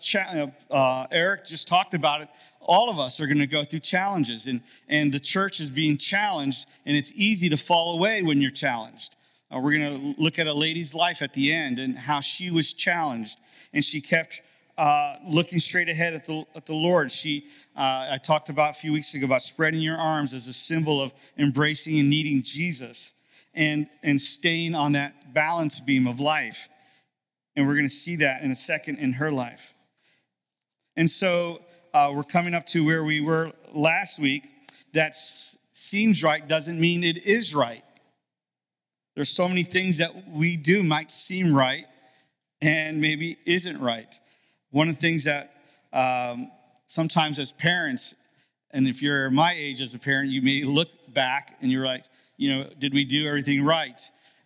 uh, 0.71 1.07
Eric 1.11 1.47
just 1.47 1.67
talked 1.67 1.95
about 1.95 2.21
it. 2.21 2.29
All 2.61 2.91
of 2.91 3.01
us 3.01 3.21
are 3.21 3.27
going 3.27 3.41
to 3.41 3.49
go 3.49 3.65
through 3.65 3.81
challenges, 3.81 4.47
and, 4.47 4.61
and 4.89 5.11
the 5.13 5.19
church 5.19 5.59
is 5.59 5.69
being 5.69 5.99
challenged, 5.99 6.69
and 6.87 6.97
it's 6.97 7.13
easy 7.17 7.49
to 7.49 7.57
fall 7.57 7.95
away 7.95 8.23
when 8.23 8.41
you're 8.41 8.53
challenged. 8.53 9.17
Uh, 9.53 9.59
we're 9.59 9.77
going 9.77 10.15
to 10.15 10.23
look 10.23 10.39
at 10.39 10.47
a 10.47 10.55
lady's 10.55 10.95
life 10.95 11.23
at 11.23 11.33
the 11.33 11.53
end 11.53 11.81
and 11.81 11.99
how 11.99 12.21
she 12.21 12.53
was 12.53 12.73
challenged, 12.73 13.37
and 13.73 13.85
she 13.85 14.01
kept 14.01 14.43
uh, 14.79 15.17
looking 15.27 15.59
straight 15.59 15.89
ahead 15.89 16.15
at 16.15 16.25
the, 16.25 16.47
at 16.55 16.67
the 16.67 16.73
Lord. 16.73 17.11
She, 17.11 17.49
uh, 17.77 18.11
I 18.13 18.19
talked 18.23 18.49
about 18.49 18.71
a 18.71 18.75
few 18.75 18.93
weeks 18.93 19.13
ago 19.13 19.27
about 19.27 19.43
spreading 19.43 19.81
your 19.81 19.97
arms 19.97 20.33
as 20.35 20.47
a 20.47 20.53
symbol 20.53 21.03
of 21.03 21.13
embracing 21.37 21.99
and 21.99 22.09
needing 22.09 22.45
Jesus 22.45 23.15
and, 23.55 23.89
and 24.03 24.21
staying 24.21 24.75
on 24.75 24.93
that 24.93 25.35
balance 25.35 25.81
beam 25.81 26.07
of 26.07 26.21
life. 26.21 26.69
And 27.57 27.67
we're 27.67 27.75
going 27.75 27.87
to 27.87 27.93
see 27.93 28.17
that 28.17 28.43
in 28.43 28.51
a 28.51 28.57
second 28.57 28.99
in 28.99 29.15
her 29.15 29.31
life. 29.31 29.75
And 30.97 31.09
so 31.09 31.63
uh, 31.93 32.13
we're 32.15 32.23
coming 32.23 32.55
up 32.55 32.67
to 32.67 32.85
where 32.85 33.03
we 33.03 33.21
were 33.21 33.53
last 33.73 34.19
week. 34.19 34.47
That 34.93 35.15
seems 35.15 36.23
right 36.23 36.47
doesn't 36.47 36.81
mean 36.81 37.05
it 37.05 37.27
is 37.27 37.55
right. 37.55 37.83
There's 39.15 39.31
so 39.31 39.49
many 39.49 39.63
things 39.65 39.99
that 39.99 40.29
we 40.29 40.57
do 40.57 40.83
might 40.83 41.11
seem 41.11 41.55
right 41.55 41.85
and 42.63 43.01
maybe 43.01 43.37
isn't 43.47 43.81
right. 43.81 44.15
One 44.71 44.89
of 44.89 44.97
the 44.97 45.01
things 45.01 45.25
that 45.25 45.53
um, 45.93 46.51
sometimes 46.87 47.39
as 47.39 47.53
parents, 47.53 48.15
and 48.71 48.87
if 48.87 49.03
you're 49.03 49.31
my 49.31 49.55
age 49.57 49.81
as 49.81 49.95
a 49.95 49.99
parent, 49.99 50.31
you 50.31 50.43
may 50.43 50.63
look 50.63 50.89
back 51.13 51.57
and 51.61 51.71
you're 51.71 51.87
like, 51.87 52.05
you 52.41 52.57
know, 52.57 52.65
did 52.79 52.95
we 52.95 53.05
do 53.05 53.27
everything 53.27 53.63
right? 53.63 54.01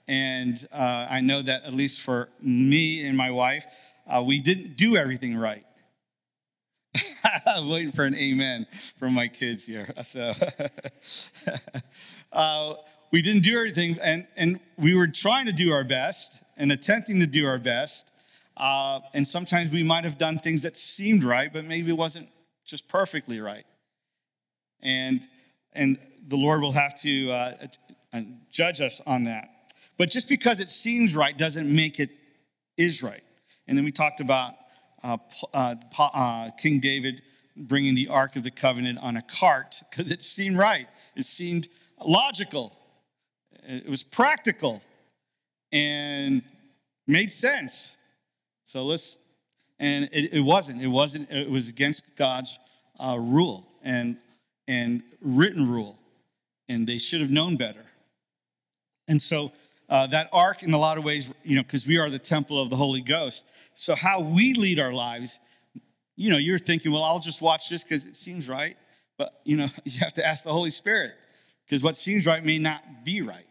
And 0.08 0.56
uh, 0.72 1.06
I 1.08 1.20
know 1.20 1.40
that 1.42 1.62
at 1.62 1.72
least 1.72 2.00
for 2.00 2.28
me 2.42 3.06
and 3.06 3.16
my 3.16 3.30
wife, 3.30 3.66
uh, 4.08 4.20
we 4.20 4.40
didn't 4.40 4.76
do 4.76 4.96
everything 4.96 5.36
right. 5.36 5.64
I'm 7.46 7.68
waiting 7.68 7.92
for 7.92 8.04
an 8.04 8.16
amen 8.16 8.66
from 8.98 9.14
my 9.14 9.28
kids 9.28 9.64
here. 9.64 9.88
So 10.02 10.32
uh, 12.32 12.74
we 13.12 13.22
didn't 13.22 13.44
do 13.44 13.56
everything, 13.56 13.96
and, 14.02 14.26
and 14.36 14.58
we 14.76 14.96
were 14.96 15.06
trying 15.06 15.46
to 15.46 15.52
do 15.52 15.70
our 15.70 15.84
best 15.84 16.42
and 16.56 16.72
attempting 16.72 17.20
to 17.20 17.28
do 17.28 17.46
our 17.46 17.60
best. 17.60 18.10
Uh, 18.56 19.00
and 19.14 19.24
sometimes 19.24 19.70
we 19.70 19.84
might 19.84 20.02
have 20.02 20.18
done 20.18 20.38
things 20.40 20.62
that 20.62 20.76
seemed 20.76 21.22
right, 21.22 21.52
but 21.52 21.64
maybe 21.64 21.90
it 21.90 21.96
wasn't 21.96 22.28
just 22.64 22.88
perfectly 22.88 23.38
right. 23.38 23.66
And, 24.82 25.22
and 25.74 25.96
the 26.26 26.36
Lord 26.36 26.60
will 26.60 26.72
have 26.72 26.98
to 27.02 27.30
uh, 27.30 27.52
judge 28.50 28.80
us 28.80 29.00
on 29.06 29.24
that. 29.24 29.50
But 29.96 30.10
just 30.10 30.28
because 30.28 30.60
it 30.60 30.68
seems 30.68 31.14
right 31.14 31.36
doesn't 31.36 31.72
make 31.72 32.00
it 32.00 32.10
is 32.76 33.02
right. 33.02 33.22
And 33.66 33.78
then 33.78 33.84
we 33.84 33.92
talked 33.92 34.20
about 34.20 34.54
uh, 35.02 35.18
uh, 35.52 35.76
uh, 35.98 36.50
King 36.52 36.80
David 36.80 37.22
bringing 37.56 37.94
the 37.94 38.08
Ark 38.08 38.36
of 38.36 38.42
the 38.42 38.50
Covenant 38.50 38.98
on 38.98 39.16
a 39.16 39.22
cart 39.22 39.80
because 39.90 40.10
it 40.10 40.22
seemed 40.22 40.56
right. 40.56 40.88
It 41.14 41.24
seemed 41.24 41.68
logical. 42.04 42.76
It 43.66 43.88
was 43.88 44.02
practical 44.02 44.82
and 45.72 46.42
made 47.06 47.30
sense. 47.30 47.96
So 48.64 48.84
let's, 48.84 49.18
and 49.78 50.08
it, 50.12 50.34
it 50.34 50.40
wasn't. 50.40 50.82
It 50.82 50.88
wasn't. 50.88 51.30
It 51.30 51.50
was 51.50 51.68
against 51.68 52.16
God's 52.16 52.58
uh, 52.98 53.16
rule 53.18 53.66
and 53.82 54.16
and 54.66 55.02
written 55.20 55.68
rule, 55.68 55.98
and 56.68 56.86
they 56.86 56.98
should 56.98 57.20
have 57.20 57.30
known 57.30 57.56
better. 57.56 57.84
And 59.08 59.20
so 59.20 59.52
uh, 59.88 60.06
that 60.08 60.28
ark, 60.32 60.62
in 60.62 60.72
a 60.72 60.78
lot 60.78 60.98
of 60.98 61.04
ways, 61.04 61.32
you 61.42 61.56
know, 61.56 61.62
because 61.62 61.86
we 61.86 61.98
are 61.98 62.08
the 62.08 62.18
temple 62.18 62.60
of 62.60 62.70
the 62.70 62.76
Holy 62.76 63.02
Ghost. 63.02 63.46
So 63.74 63.94
how 63.94 64.20
we 64.20 64.54
lead 64.54 64.78
our 64.78 64.92
lives, 64.92 65.38
you 66.16 66.30
know, 66.30 66.38
you're 66.38 66.58
thinking, 66.58 66.92
well, 66.92 67.02
I'll 67.02 67.18
just 67.18 67.42
watch 67.42 67.68
this 67.68 67.84
because 67.84 68.06
it 68.06 68.16
seems 68.16 68.48
right. 68.48 68.76
But, 69.18 69.40
you 69.44 69.56
know, 69.56 69.68
you 69.84 70.00
have 70.00 70.14
to 70.14 70.26
ask 70.26 70.44
the 70.44 70.52
Holy 70.52 70.70
Spirit 70.70 71.12
because 71.66 71.82
what 71.82 71.96
seems 71.96 72.26
right 72.26 72.42
may 72.42 72.58
not 72.58 73.04
be 73.04 73.22
right. 73.22 73.46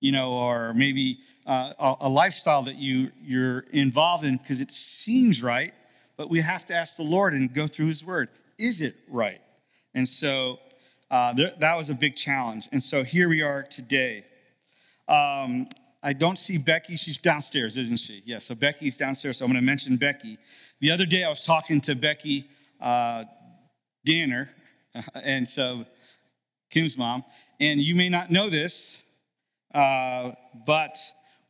You 0.00 0.10
know, 0.10 0.32
or 0.32 0.74
maybe 0.74 1.20
uh, 1.46 1.72
a, 1.78 1.94
a 2.00 2.08
lifestyle 2.08 2.62
that 2.62 2.76
you, 2.76 3.12
you're 3.22 3.60
involved 3.70 4.24
in 4.24 4.36
because 4.36 4.60
it 4.60 4.72
seems 4.72 5.42
right, 5.42 5.72
but 6.16 6.28
we 6.28 6.40
have 6.40 6.64
to 6.66 6.74
ask 6.74 6.96
the 6.96 7.04
Lord 7.04 7.34
and 7.34 7.52
go 7.52 7.68
through 7.68 7.86
His 7.86 8.04
Word. 8.04 8.28
Is 8.58 8.82
it 8.82 8.96
right? 9.08 9.40
And 9.94 10.08
so 10.08 10.58
uh, 11.12 11.34
that 11.58 11.76
was 11.76 11.90
a 11.90 11.94
big 11.94 12.16
challenge. 12.16 12.70
And 12.72 12.82
so 12.82 13.04
here 13.04 13.28
we 13.28 13.42
are 13.42 13.62
today. 13.62 14.24
Um, 15.06 15.68
I 16.02 16.14
don't 16.14 16.38
see 16.38 16.56
Becky. 16.56 16.96
She's 16.96 17.18
downstairs, 17.18 17.76
isn't 17.76 17.98
she? 17.98 18.22
Yeah, 18.24 18.38
so 18.38 18.54
Becky's 18.54 18.96
downstairs. 18.96 19.36
So 19.36 19.44
I'm 19.44 19.52
going 19.52 19.60
to 19.60 19.66
mention 19.66 19.98
Becky. 19.98 20.38
The 20.80 20.90
other 20.90 21.04
day 21.04 21.22
I 21.22 21.28
was 21.28 21.44
talking 21.44 21.82
to 21.82 21.94
Becky 21.94 22.48
uh, 22.80 23.24
Danner, 24.06 24.50
and 25.22 25.46
so 25.46 25.84
Kim's 26.70 26.96
mom. 26.96 27.24
And 27.60 27.78
you 27.78 27.94
may 27.94 28.08
not 28.08 28.30
know 28.30 28.48
this, 28.48 29.02
uh, 29.74 30.32
but 30.66 30.96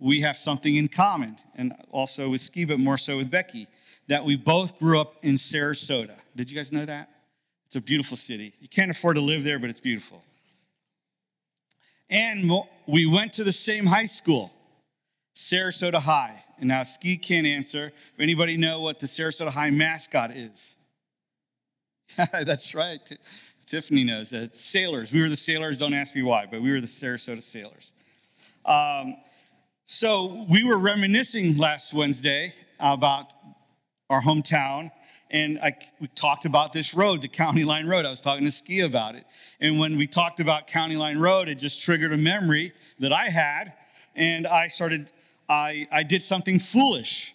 we 0.01 0.23
have 0.23 0.37
something 0.37 0.75
in 0.75 0.89
common, 0.89 1.37
and 1.55 1.73
also 1.93 2.31
with 2.31 2.41
Ski, 2.41 2.65
but 2.65 2.81
more 2.81 2.99
so 2.99 3.17
with 3.17 3.31
Becky, 3.31 3.69
that 4.09 4.25
we 4.25 4.35
both 4.35 4.77
grew 4.81 5.01
up 5.01 5.25
in 5.25 5.37
Sarasota. 5.37 6.19
Did 6.35 6.51
you 6.51 6.57
guys 6.57 6.73
know 6.73 6.85
that? 6.85 7.09
It's 7.73 7.77
a 7.79 7.81
beautiful 7.81 8.19
city. 8.19 8.53
You 8.61 8.69
can't 8.69 8.91
afford 8.91 9.17
to 9.17 9.23
live 9.23 9.45
there, 9.45 9.59
but 9.59 9.71
it's 9.71 9.81
beautiful. 9.81 10.23
And 12.11 12.53
we 12.87 13.07
went 13.07 13.33
to 13.33 13.45
the 13.45 13.53
same 13.53 13.87
high 13.87 14.05
school, 14.05 14.53
Sarasota 15.35 15.95
High. 15.95 16.45
And 16.59 16.69
now 16.69 16.83
Ski 16.83 17.17
can't 17.17 17.47
answer. 17.47 17.87
If 17.87 18.21
anybody 18.21 18.59
know 18.59 18.81
what 18.83 19.01
the 19.01 19.07
Sarasota 19.07 19.49
High 19.49 19.71
mascot 19.71 20.33
is? 20.33 20.77
That's 22.33 22.75
right. 22.75 23.01
Tiffany 23.65 24.05
knows 24.05 24.29
that. 24.29 24.55
Sailors. 24.55 25.11
We 25.11 25.23
were 25.23 25.31
the 25.31 25.35
sailors. 25.35 25.79
Don't 25.79 25.95
ask 25.95 26.15
me 26.15 26.21
why, 26.21 26.45
but 26.45 26.61
we 26.61 26.73
were 26.73 26.81
the 26.83 26.87
Sarasota 26.87 27.43
Sailors. 27.43 27.95
Um, 28.67 29.17
so 29.87 30.45
we 30.47 30.63
were 30.63 30.77
reminiscing 30.77 31.57
last 31.57 31.95
Wednesday 31.95 32.53
about 32.79 33.29
our 34.11 34.21
hometown 34.21 34.91
and 35.33 35.59
I, 35.61 35.73
we 35.99 36.09
talked 36.09 36.45
about 36.45 36.75
this 36.75 36.93
road, 36.93 37.23
the 37.23 37.29
County 37.29 37.65
Line 37.65 37.87
Road. 37.87 38.05
I 38.05 38.11
was 38.11 38.21
talking 38.21 38.45
to 38.45 38.51
Ski 38.51 38.81
about 38.81 39.15
it. 39.15 39.25
And 39.61 39.79
when 39.79 39.97
we 39.97 40.07
talked 40.07 40.41
about 40.41 40.67
County 40.67 40.97
Line 40.97 41.19
Road, 41.19 41.49
it 41.49 41.55
just 41.55 41.83
triggered 41.83 42.13
a 42.13 42.19
memory 42.19 42.73
that 42.99 43.13
I 43.13 43.31
had. 43.31 43.73
And 44.15 44.47
I 44.47 44.69
started, 44.69 45.11
I, 45.49 45.89
I 45.91 46.03
did 46.03 46.23
something 46.23 46.59
foolish. 46.59 47.35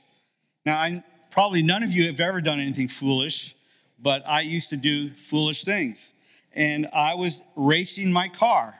Now, 0.63 0.77
I, 0.77 1.03
probably 1.31 1.63
none 1.63 1.81
of 1.81 1.91
you 1.91 2.05
have 2.05 2.19
ever 2.19 2.39
done 2.39 2.59
anything 2.59 2.87
foolish, 2.87 3.55
but 3.99 4.21
I 4.27 4.41
used 4.41 4.69
to 4.69 4.77
do 4.77 5.09
foolish 5.09 5.63
things. 5.63 6.13
And 6.53 6.87
I 6.93 7.15
was 7.15 7.41
racing 7.55 8.11
my 8.11 8.27
car 8.27 8.79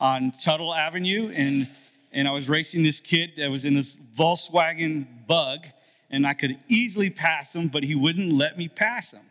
on 0.00 0.30
Tuttle 0.30 0.72
Avenue, 0.72 1.32
and, 1.34 1.68
and 2.12 2.28
I 2.28 2.32
was 2.32 2.48
racing 2.48 2.84
this 2.84 3.00
kid 3.00 3.32
that 3.38 3.50
was 3.50 3.64
in 3.64 3.74
this 3.74 3.96
Volkswagen 3.96 5.06
bug 5.26 5.66
and 6.12 6.26
I 6.26 6.34
could 6.34 6.58
easily 6.68 7.08
pass 7.10 7.56
him, 7.56 7.68
but 7.68 7.82
he 7.82 7.94
wouldn't 7.94 8.32
let 8.32 8.58
me 8.58 8.68
pass 8.68 9.12
him. 9.12 9.24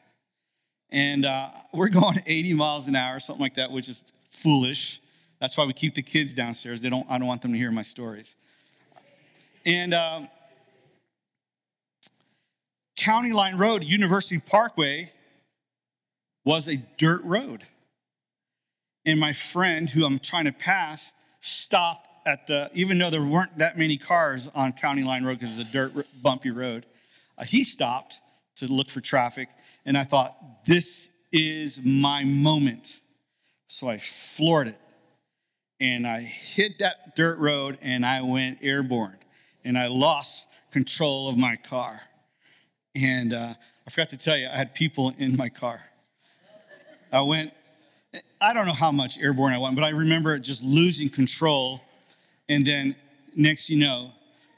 And 0.90 1.26
uh, 1.26 1.50
we're 1.72 1.90
going 1.90 2.20
80 2.26 2.54
miles 2.56 2.88
an 2.88 2.96
hour, 2.96 3.20
something 3.20 3.42
like 3.42 3.56
that, 3.56 3.72
which 3.72 3.88
is 3.88 4.12
foolish. 4.30 5.00
That's 5.40 5.58
why 5.58 5.66
we 5.66 5.74
keep 5.74 5.94
the 5.94 6.02
kids 6.02 6.36
downstairs. 6.36 6.82
They 6.82 6.90
don't, 6.90 7.06
I 7.10 7.18
don't 7.20 7.28
want 7.28 7.44
them 7.44 7.54
to 7.54 7.58
hear 7.58 7.72
my 7.72 7.84
stories. 7.84 8.36
And 9.66 9.94
um, 9.94 10.28
County 12.98 13.32
Line 13.32 13.58
Road, 13.58 13.84
University 13.84 14.42
Parkway, 14.44 15.12
was 16.44 16.68
a 16.68 16.78
dirt 16.98 17.24
road. 17.24 17.64
And 19.06 19.20
my 19.20 19.34
friend, 19.34 19.90
who 19.90 20.06
I'm 20.06 20.20
trying 20.20 20.46
to 20.46 20.52
pass, 20.52 21.14
stopped 21.40 22.08
at 22.26 22.48
the, 22.48 22.70
even 22.74 22.98
though 22.98 23.10
there 23.10 23.24
weren't 23.24 23.58
that 23.58 23.78
many 23.78 23.98
cars 23.98 24.50
on 24.54 24.74
County 24.74 25.04
Line 25.04 25.24
Road 25.24 25.40
because 25.40 25.58
it 25.58 25.60
was 25.60 25.70
a 25.70 25.72
dirt, 25.72 26.08
bumpy 26.22 26.52
road, 26.52 26.86
uh, 27.38 27.44
he 27.44 27.64
stopped 27.64 28.20
to 28.58 28.68
look 28.68 28.90
for 28.90 29.02
traffic. 29.02 29.50
And 29.86 29.98
I 29.98 30.04
thought, 30.04 30.36
this 30.66 31.12
is 31.32 31.80
my 31.84 32.24
moment. 32.24 33.00
So 33.68 33.88
I 33.88 33.98
floored 33.98 34.68
it. 34.68 34.78
And 35.80 36.06
I 36.06 36.22
hit 36.22 36.80
that 36.80 37.16
dirt 37.16 37.40
road 37.40 37.78
and 37.82 38.06
I 38.06 38.22
went 38.22 38.60
airborne. 38.62 39.18
And 39.64 39.78
I 39.78 39.88
lost 39.88 40.50
control 40.72 41.30
of 41.30 41.38
my 41.38 41.56
car. 41.56 42.02
And 42.96 43.34
uh, 43.34 43.54
I 43.88 43.90
forgot 43.90 44.10
to 44.10 44.18
tell 44.18 44.38
you, 44.38 44.48
I 44.48 44.56
had 44.56 44.76
people 44.76 45.14
in 45.18 45.36
my 45.36 45.50
car. 45.50 45.82
I 47.12 47.22
went, 47.22 47.54
I 48.40 48.54
don't 48.54 48.66
know 48.66 48.74
how 48.74 48.92
much 48.92 49.18
airborne 49.20 49.54
I 49.54 49.58
went, 49.58 49.76
but 49.76 49.84
I 49.84 49.90
remember 49.90 50.38
just 50.40 50.64
losing 50.64 51.10
control. 51.10 51.82
And 52.52 52.66
then 52.66 52.98
next 53.34 53.70
you 53.70 53.78
know, 53.78 54.12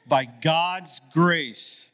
by 0.08 0.26
God's 0.26 1.00
grace, 1.14 1.92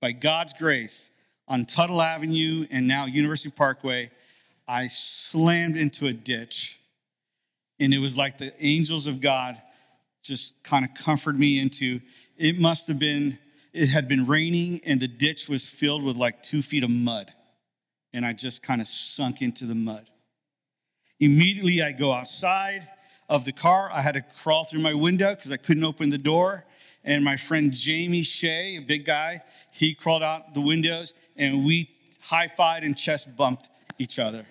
by 0.00 0.12
God's 0.12 0.54
grace, 0.54 1.10
on 1.46 1.66
Tuttle 1.66 2.00
Avenue 2.00 2.66
and 2.70 2.88
now 2.88 3.04
University 3.04 3.50
Parkway, 3.54 4.10
I 4.66 4.86
slammed 4.86 5.76
into 5.76 6.06
a 6.06 6.14
ditch. 6.14 6.78
And 7.78 7.92
it 7.92 7.98
was 7.98 8.16
like 8.16 8.38
the 8.38 8.54
angels 8.64 9.06
of 9.06 9.20
God 9.20 9.60
just 10.22 10.64
kind 10.64 10.82
of 10.82 10.94
comforted 10.94 11.38
me 11.38 11.60
into 11.60 12.00
it 12.38 12.58
must 12.58 12.88
have 12.88 12.98
been, 12.98 13.38
it 13.74 13.88
had 13.88 14.08
been 14.08 14.24
raining 14.24 14.80
and 14.86 14.98
the 14.98 15.08
ditch 15.08 15.46
was 15.46 15.68
filled 15.68 16.04
with 16.04 16.16
like 16.16 16.42
two 16.42 16.62
feet 16.62 16.84
of 16.84 16.90
mud. 16.90 17.30
And 18.14 18.24
I 18.24 18.32
just 18.32 18.62
kind 18.62 18.80
of 18.80 18.88
sunk 18.88 19.42
into 19.42 19.66
the 19.66 19.74
mud. 19.74 20.08
Immediately, 21.20 21.82
I 21.82 21.92
go 21.92 22.12
outside 22.12 22.88
of 23.28 23.44
the 23.44 23.52
car. 23.52 23.90
I 23.92 24.00
had 24.00 24.14
to 24.14 24.22
crawl 24.22 24.64
through 24.64 24.80
my 24.80 24.94
window 24.94 25.34
because 25.34 25.52
I 25.52 25.56
couldn't 25.56 25.84
open 25.84 26.10
the 26.10 26.18
door. 26.18 26.64
And 27.04 27.24
my 27.24 27.36
friend 27.36 27.72
Jamie 27.72 28.22
Shea, 28.22 28.76
a 28.76 28.80
big 28.80 29.04
guy, 29.04 29.40
he 29.72 29.94
crawled 29.94 30.22
out 30.22 30.54
the 30.54 30.60
windows 30.60 31.14
and 31.36 31.64
we 31.64 31.90
high 32.20 32.48
fived 32.48 32.82
and 32.82 32.96
chest 32.96 33.36
bumped 33.36 33.70
each 33.98 34.18
other. 34.18 34.44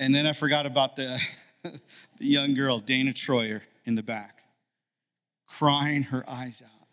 And 0.00 0.14
then 0.14 0.26
I 0.26 0.32
forgot 0.32 0.66
about 0.66 0.96
the, 0.96 1.20
the 1.64 1.80
young 2.18 2.54
girl, 2.54 2.78
Dana 2.78 3.12
Troyer, 3.12 3.62
in 3.84 3.94
the 3.94 4.02
back, 4.02 4.42
crying 5.46 6.04
her 6.04 6.24
eyes 6.28 6.62
out. 6.64 6.86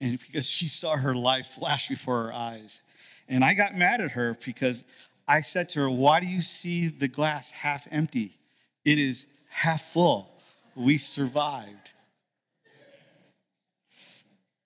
And 0.00 0.18
because 0.18 0.48
she 0.48 0.66
saw 0.66 0.96
her 0.96 1.14
life 1.14 1.46
flash 1.46 1.88
before 1.88 2.24
her 2.24 2.32
eyes. 2.32 2.82
And 3.28 3.44
I 3.44 3.54
got 3.54 3.76
mad 3.76 4.00
at 4.00 4.10
her 4.12 4.36
because 4.44 4.84
I 5.26 5.40
said 5.40 5.68
to 5.70 5.80
her, 5.80 5.90
Why 5.90 6.20
do 6.20 6.26
you 6.26 6.40
see 6.40 6.88
the 6.88 7.08
glass 7.08 7.52
half 7.52 7.86
empty? 7.90 8.32
It 8.84 8.98
is 8.98 9.28
half 9.50 9.82
full. 9.82 10.30
We 10.74 10.96
survived. 10.98 11.92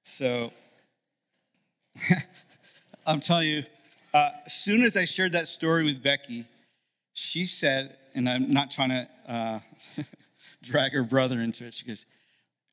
So 0.02 0.52
I'm 3.06 3.20
telling 3.20 3.48
you, 3.48 3.64
uh, 4.14 4.30
as 4.46 4.52
soon 4.52 4.84
as 4.84 4.96
I 4.96 5.04
shared 5.04 5.32
that 5.32 5.46
story 5.46 5.84
with 5.84 6.02
Becky, 6.02 6.44
she 7.12 7.46
said, 7.46 7.96
and 8.14 8.28
I'm 8.28 8.50
not 8.50 8.70
trying 8.70 8.90
to 8.90 9.08
uh, 9.28 9.58
drag 10.62 10.92
her 10.92 11.02
brother 11.02 11.40
into 11.40 11.66
it, 11.66 11.74
she 11.74 11.86
goes, 11.86 12.06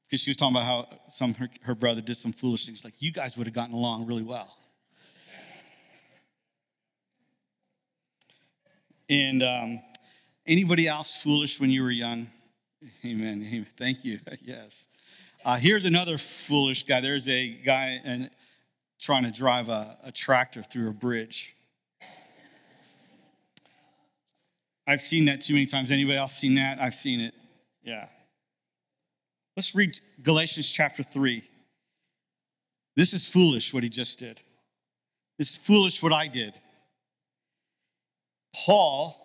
because 0.05 0.21
she 0.21 0.29
was 0.29 0.37
talking 0.37 0.55
about 0.55 0.65
how 0.65 0.99
some 1.07 1.33
her, 1.35 1.49
her 1.63 1.75
brother 1.75 2.01
did 2.01 2.15
some 2.15 2.31
foolish 2.33 2.65
things. 2.65 2.83
Like, 2.83 3.01
you 3.01 3.11
guys 3.11 3.37
would 3.37 3.47
have 3.47 3.53
gotten 3.53 3.73
along 3.73 4.05
really 4.05 4.23
well. 4.23 4.55
And 9.13 9.43
um, 9.43 9.79
anybody 10.47 10.87
else 10.87 11.15
foolish 11.15 11.59
when 11.59 11.69
you 11.69 11.83
were 11.83 11.91
young? 11.91 12.25
Amen. 13.05 13.45
Amen. 13.47 13.67
Thank 13.77 14.03
you. 14.03 14.19
Yes. 14.41 14.87
Uh, 15.45 15.57
here's 15.57 15.85
another 15.85 16.17
foolish 16.17 16.83
guy. 16.83 16.99
There's 16.99 17.29
a 17.29 17.49
guy 17.49 18.01
and 18.03 18.31
trying 18.99 19.23
to 19.23 19.31
drive 19.31 19.69
a, 19.69 19.97
a 20.03 20.11
tractor 20.11 20.63
through 20.63 20.89
a 20.89 20.93
bridge. 20.93 21.55
I've 24.87 25.01
seen 25.01 25.25
that 25.25 25.41
too 25.41 25.53
many 25.53 25.67
times. 25.67 25.91
Anybody 25.91 26.17
else 26.17 26.33
seen 26.33 26.55
that? 26.55 26.81
I've 26.81 26.95
seen 26.95 27.19
it. 27.19 27.35
Yeah. 27.83 28.07
Let's 29.55 29.75
read 29.75 29.99
Galatians 30.23 30.67
chapter 30.67 31.03
3. 31.03 31.43
This 32.95 33.13
is 33.13 33.27
foolish 33.27 33.75
what 33.75 33.83
he 33.83 33.89
just 33.89 34.17
did. 34.17 34.41
This 35.37 35.51
is 35.51 35.55
foolish 35.55 36.01
what 36.01 36.13
I 36.13 36.25
did. 36.25 36.55
Paul 38.53 39.19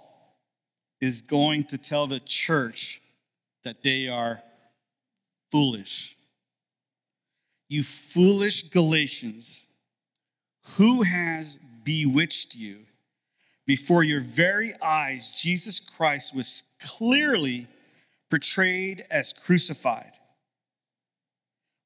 is 1.01 1.23
going 1.23 1.65
to 1.65 1.79
tell 1.79 2.07
the 2.07 2.21
church 2.21 3.01
that 3.65 3.83
they 3.83 4.09
are 4.09 4.43
foolish. 5.53 6.17
You 7.69 7.83
foolish 7.83 8.63
Galatians, 8.71 9.67
who 10.77 11.03
has 11.03 11.59
bewitched 11.85 12.55
you? 12.55 12.79
Before 13.67 14.03
your 14.03 14.21
very 14.21 14.73
eyes, 14.81 15.31
Jesus 15.31 15.79
Christ 15.79 16.35
was 16.35 16.65
clearly 16.81 17.67
portrayed 18.31 19.05
as 19.11 19.35
crucified. 19.35 20.13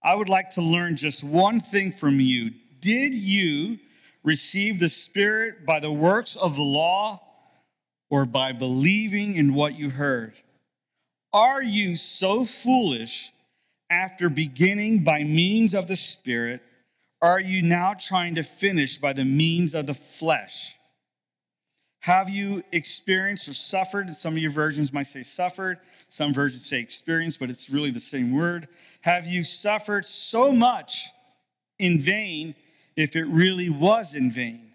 I 0.03 0.15
would 0.15 0.29
like 0.29 0.51
to 0.51 0.63
learn 0.63 0.97
just 0.97 1.25
one 1.25 1.61
thing 1.61 1.93
from 1.93 2.21
you. 2.21 2.53
Did 2.81 3.15
you 3.15 3.79
receive 4.23 4.79
the 4.79 4.89
Spirit 4.89 5.67
by 5.67 5.81
the 5.81 5.93
works 5.93 6.37
of 6.37 6.57
the 6.57 6.63
law 6.63 7.21
or 8.13 8.27
by 8.27 8.53
believing 8.53 9.37
in 9.37 9.55
what 9.55 9.79
you 9.79 9.89
heard? 9.89 10.35
Are 11.33 11.63
you 11.63 11.97
so 11.97 12.45
foolish 12.45 13.33
after 13.89 14.29
beginning 14.29 15.03
by 15.03 15.25
means 15.25 15.73
of 15.73 15.89
the 15.89 15.97
Spirit? 15.97 16.61
Are 17.23 17.41
you 17.41 17.63
now 17.63 17.95
trying 17.99 18.35
to 18.35 18.43
finish 18.43 18.99
by 18.99 19.15
the 19.15 19.25
means 19.25 19.75
of 19.75 19.87
the 19.87 19.95
flesh? 19.95 20.77
Have 22.01 22.29
you 22.29 22.63
experienced 22.71 23.49
or 23.49 23.55
suffered? 23.55 24.15
Some 24.15 24.35
of 24.35 24.39
your 24.41 24.51
versions 24.51 24.93
might 24.93 25.07
say 25.07 25.23
suffered, 25.23 25.79
some 26.09 26.35
versions 26.35 26.67
say 26.67 26.81
experienced, 26.81 27.41
but 27.41 27.49
it's 27.49 27.71
really 27.71 27.91
the 27.91 27.99
same 27.99 28.37
word. 28.37 28.69
Have 29.01 29.27
you 29.27 29.43
suffered 29.43 30.05
so 30.05 30.53
much 30.53 31.09
in 31.79 31.99
vain 31.99 32.57
if 32.95 33.17
it 33.17 33.25
really 33.25 33.71
was 33.71 34.15
in 34.15 34.31
vain? 34.31 34.72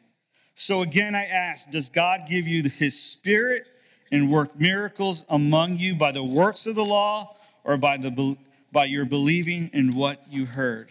So 0.60 0.82
again, 0.82 1.14
I 1.16 1.26
ask 1.26 1.70
Does 1.70 1.90
God 1.90 2.22
give 2.28 2.48
you 2.48 2.64
his 2.64 3.00
spirit 3.00 3.66
and 4.12 4.32
work 4.32 4.60
miracles 4.60 5.26
among 5.30 5.78
you 5.78 5.96
by 5.96 6.12
the 6.12 6.24
works 6.24 6.66
of 6.66 6.76
the 6.76 6.86
law 6.86 7.36
or 7.64 7.78
by, 7.78 7.98
the, 7.98 8.38
by 8.72 8.86
your 8.86 9.06
believing 9.06 9.70
in 9.72 9.96
what 9.96 10.22
you 10.32 10.46
heard? 10.46 10.90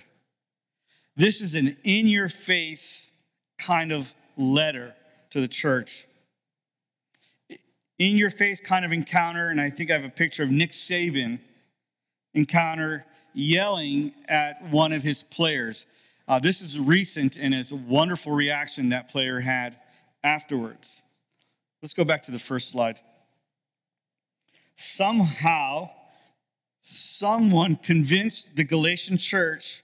This 1.16 1.40
is 1.40 1.54
an 1.54 1.76
in 1.82 2.06
your 2.06 2.28
face 2.28 3.10
kind 3.58 3.90
of 3.90 4.14
letter 4.36 4.94
to 5.30 5.40
the 5.40 5.48
church 5.48 6.06
in 7.98 8.16
your 8.16 8.30
face 8.30 8.60
kind 8.60 8.84
of 8.84 8.92
encounter, 8.92 9.48
and 9.48 9.60
I 9.60 9.70
think 9.70 9.90
I 9.90 9.94
have 9.94 10.04
a 10.04 10.10
picture 10.10 10.42
of 10.42 10.50
Nick 10.50 10.70
Saban 10.70 11.40
encounter 12.34 13.04
yelling 13.32 14.12
at 14.28 14.62
one 14.70 14.92
of 14.92 15.02
his 15.02 15.22
players. 15.22 15.86
Uh, 16.28 16.38
this 16.38 16.60
is 16.60 16.78
recent 16.78 17.36
and 17.36 17.54
it's 17.54 17.72
a 17.72 17.76
wonderful 17.76 18.32
reaction 18.32 18.88
that 18.88 19.08
player 19.08 19.40
had 19.40 19.78
afterwards. 20.24 21.02
Let's 21.82 21.94
go 21.94 22.04
back 22.04 22.22
to 22.24 22.32
the 22.32 22.38
first 22.38 22.70
slide. 22.70 23.00
Somehow, 24.74 25.90
someone 26.80 27.76
convinced 27.76 28.56
the 28.56 28.64
Galatian 28.64 29.18
church 29.18 29.82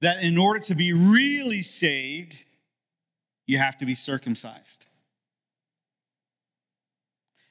that 0.00 0.22
in 0.22 0.38
order 0.38 0.60
to 0.60 0.74
be 0.74 0.92
really 0.92 1.60
saved, 1.60 2.44
you 3.46 3.58
have 3.58 3.78
to 3.78 3.86
be 3.86 3.94
circumcised 3.94 4.88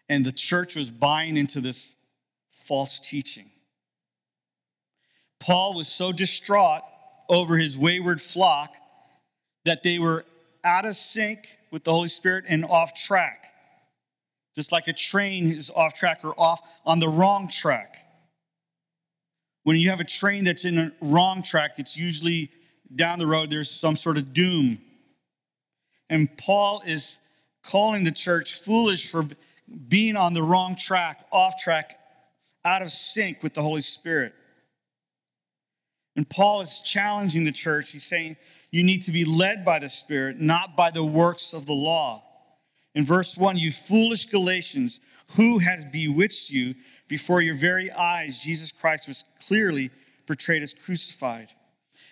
and 0.10 0.26
the 0.26 0.32
church 0.32 0.76
was 0.76 0.89
buying 0.89 1.38
into 1.38 1.62
this 1.62 1.98
false 2.50 3.00
teaching. 3.00 3.50
Paul 5.39 5.74
was 5.76 5.88
so 5.88 6.12
distraught 6.12 6.84
over 7.29 7.57
his 7.57 7.77
wayward 7.77 8.21
flock 8.21 8.75
that 9.65 9.83
they 9.83 9.99
were 9.99 10.25
out 10.63 10.85
of 10.85 10.95
sync 10.95 11.57
with 11.71 11.83
the 11.83 11.91
Holy 11.91 12.07
Spirit 12.07 12.45
and 12.47 12.65
off 12.65 12.93
track. 12.93 13.45
Just 14.55 14.71
like 14.71 14.87
a 14.87 14.93
train 14.93 15.51
is 15.51 15.69
off 15.69 15.93
track 15.93 16.21
or 16.23 16.33
off 16.37 16.79
on 16.85 16.99
the 16.99 17.07
wrong 17.07 17.47
track. 17.47 17.95
When 19.63 19.77
you 19.77 19.89
have 19.89 19.99
a 19.99 20.05
train 20.05 20.45
that's 20.45 20.65
in 20.65 20.77
a 20.77 20.91
wrong 21.01 21.43
track, 21.43 21.71
it's 21.77 21.97
usually 21.97 22.49
down 22.95 23.19
the 23.19 23.27
road, 23.27 23.49
there's 23.49 23.69
some 23.69 23.95
sort 23.95 24.17
of 24.17 24.33
doom. 24.33 24.79
And 26.09 26.29
Paul 26.37 26.81
is 26.87 27.19
calling 27.63 28.03
the 28.03 28.11
church 28.11 28.53
foolish 28.53 29.11
for 29.11 29.25
being 29.89 30.15
on 30.15 30.33
the 30.33 30.41
wrong 30.41 30.75
track, 30.75 31.25
off 31.31 31.61
track, 31.61 31.99
out 32.63 32.81
of 32.81 32.91
sync 32.91 33.43
with 33.43 33.53
the 33.53 33.61
Holy 33.61 33.81
Spirit. 33.81 34.33
And 36.17 36.27
Paul 36.27 36.62
is 36.62 36.82
challenging 36.82 37.45
the 37.45 37.51
church. 37.51 37.91
He's 37.91 38.03
saying, 38.03 38.36
You 38.71 38.84
need 38.84 39.03
to 39.03 39.12
be 39.12 39.23
led 39.23 39.63
by 39.63 39.77
the 39.80 39.88
Spirit, 39.88 40.39
not 40.39 40.75
by 40.75 40.89
the 40.89 41.03
works 41.03 41.53
of 41.53 41.67
the 41.67 41.73
law. 41.73 42.23
In 42.95 43.06
verse 43.06 43.38
1, 43.38 43.58
you 43.58 43.71
foolish 43.71 44.25
Galatians, 44.25 44.99
who 45.36 45.60
has 45.60 45.86
bewitched 45.86 46.49
you 46.49 46.73
before 47.08 47.41
your 47.41 47.53
very 47.53 47.91
eyes? 47.91 48.39
Jesus 48.39 48.71
Christ 48.71 49.08
was 49.08 49.25
clearly 49.47 49.91
portrayed 50.25 50.63
as 50.63 50.73
crucified. 50.73 51.49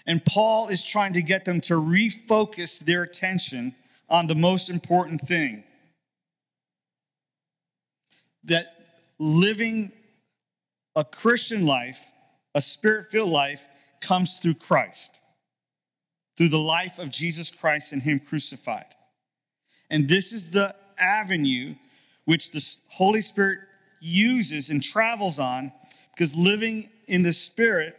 And 0.05 0.23
Paul 0.23 0.67
is 0.69 0.83
trying 0.83 1.13
to 1.13 1.23
get 1.23 1.43
them 1.43 1.59
to 1.61 1.73
refocus 1.73 2.79
their 2.79 3.01
attention 3.01 3.73
on 4.07 4.27
the 4.27 4.35
most 4.35 4.69
important 4.69 5.21
thing 5.21 5.63
that 8.43 8.67
living 9.17 9.91
a 10.95 11.03
Christian 11.03 11.65
life, 11.65 11.99
a 12.53 12.61
spirit 12.61 13.07
filled 13.09 13.31
life, 13.31 13.65
comes 14.05 14.37
through 14.37 14.55
Christ, 14.55 15.21
through 16.37 16.49
the 16.49 16.57
life 16.57 16.99
of 16.99 17.09
Jesus 17.09 17.51
Christ 17.51 17.93
and 17.93 18.01
Him 18.01 18.19
crucified. 18.19 18.85
And 19.89 20.07
this 20.07 20.31
is 20.31 20.51
the 20.51 20.75
avenue 20.97 21.75
which 22.25 22.51
the 22.51 22.63
Holy 22.89 23.21
Spirit 23.21 23.59
uses 23.99 24.69
and 24.69 24.83
travels 24.83 25.39
on 25.39 25.71
because 26.13 26.35
living 26.35 26.89
in 27.07 27.23
the 27.23 27.33
Spirit 27.33 27.97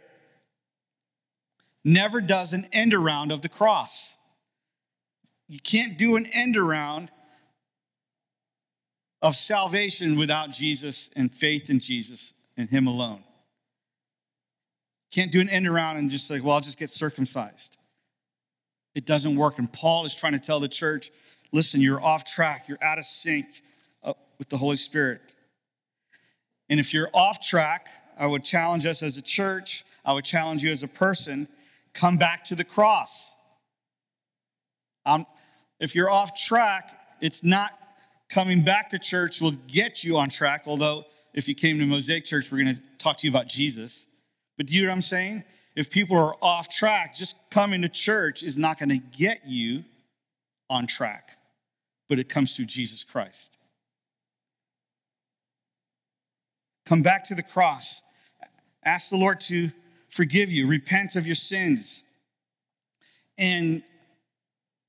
never 1.83 2.19
does 2.19 2.53
an 2.53 2.65
end 2.71 2.93
around 2.93 3.31
of 3.31 3.41
the 3.41 3.49
cross. 3.49 4.17
You 5.47 5.59
can't 5.59 5.97
do 5.97 6.15
an 6.15 6.25
end 6.33 6.57
around 6.57 7.11
of 9.21 9.35
salvation 9.35 10.17
without 10.17 10.51
Jesus 10.51 11.09
and 11.15 11.31
faith 11.31 11.69
in 11.69 11.79
Jesus 11.79 12.33
and 12.57 12.69
Him 12.69 12.87
alone. 12.87 13.23
Can't 15.11 15.31
do 15.31 15.39
an 15.39 15.49
end 15.49 15.67
around 15.67 15.97
and 15.97 16.09
just 16.09 16.29
like, 16.29 16.43
well, 16.43 16.55
I'll 16.55 16.61
just 16.61 16.79
get 16.79 16.89
circumcised. 16.89 17.77
It 18.93 19.05
doesn't 19.05 19.35
work. 19.35 19.57
And 19.57 19.71
Paul 19.71 20.05
is 20.05 20.13
trying 20.13 20.33
to 20.33 20.39
tell 20.39 20.59
the 20.59 20.67
church 20.67 21.11
listen, 21.53 21.79
you're 21.79 22.03
off 22.03 22.25
track, 22.25 22.67
you're 22.67 22.83
out 22.83 22.97
of 22.97 23.05
sync 23.05 23.45
uh, 24.03 24.13
with 24.37 24.49
the 24.49 24.57
Holy 24.57 24.75
Spirit. 24.75 25.21
And 26.69 26.79
if 26.79 26.93
you're 26.93 27.09
off 27.13 27.39
track, 27.41 27.87
I 28.19 28.27
would 28.27 28.43
challenge 28.43 28.85
us 28.85 29.01
as 29.01 29.17
a 29.17 29.21
church, 29.21 29.85
I 30.03 30.13
would 30.13 30.25
challenge 30.25 30.63
you 30.63 30.71
as 30.71 30.83
a 30.83 30.87
person, 30.87 31.47
come 31.93 32.17
back 32.17 32.43
to 32.45 32.55
the 32.55 32.65
cross. 32.65 33.33
Um, 35.05 35.25
if 35.79 35.95
you're 35.95 36.09
off 36.09 36.37
track, 36.37 36.99
it's 37.21 37.43
not 37.43 37.71
coming 38.29 38.61
back 38.61 38.89
to 38.89 38.99
church 38.99 39.41
will 39.41 39.51
get 39.67 40.03
you 40.03 40.17
on 40.17 40.29
track, 40.29 40.63
although 40.67 41.05
if 41.33 41.47
you 41.47 41.55
came 41.55 41.79
to 41.79 41.85
Mosaic 41.85 42.25
Church, 42.25 42.51
we're 42.51 42.63
going 42.63 42.75
to 42.75 42.81
talk 42.97 43.17
to 43.17 43.27
you 43.27 43.31
about 43.31 43.47
Jesus. 43.47 44.07
But 44.57 44.65
do 44.65 44.75
you 44.75 44.83
know 44.83 44.89
what 44.89 44.95
I'm 44.95 45.01
saying? 45.01 45.43
If 45.75 45.91
people 45.91 46.17
are 46.17 46.35
off 46.41 46.69
track, 46.69 47.15
just 47.15 47.37
coming 47.51 47.83
to 47.83 47.89
church 47.89 48.41
is 48.41 48.57
not 48.57 48.79
going 48.79 48.89
to 48.89 48.97
get 48.97 49.41
you 49.45 49.83
on 50.69 50.87
track, 50.87 51.37
but 52.09 52.19
it 52.19 52.27
comes 52.27 52.55
through 52.55 52.65
Jesus 52.65 53.03
Christ. 53.03 53.57
Come 56.85 57.01
back 57.01 57.23
to 57.25 57.35
the 57.35 57.43
cross. 57.43 58.01
Ask 58.83 59.11
the 59.11 59.17
Lord 59.17 59.39
to 59.41 59.71
forgive 60.09 60.49
you, 60.49 60.67
repent 60.67 61.15
of 61.15 61.25
your 61.25 61.35
sins. 61.35 62.03
And 63.37 63.83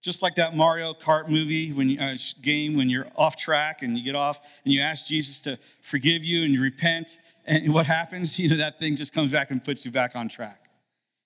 just 0.00 0.22
like 0.22 0.36
that 0.36 0.56
Mario 0.56 0.94
Kart 0.94 1.28
movie 1.28 1.72
when 1.72 1.90
you, 1.90 2.00
uh, 2.00 2.16
game 2.40 2.76
when 2.76 2.88
you're 2.88 3.08
off 3.16 3.36
track 3.36 3.82
and 3.82 3.98
you 3.98 4.04
get 4.04 4.14
off 4.14 4.60
and 4.64 4.72
you 4.72 4.80
ask 4.80 5.06
Jesus 5.06 5.40
to 5.42 5.58
forgive 5.82 6.24
you 6.24 6.44
and 6.44 6.52
you 6.52 6.62
repent 6.62 7.18
and 7.48 7.74
what 7.74 7.86
happens? 7.86 8.38
You 8.38 8.50
know 8.50 8.56
that 8.56 8.78
thing 8.78 8.94
just 8.94 9.12
comes 9.12 9.32
back 9.32 9.50
and 9.50 9.62
puts 9.62 9.84
you 9.84 9.90
back 9.90 10.14
on 10.14 10.28
track. 10.28 10.68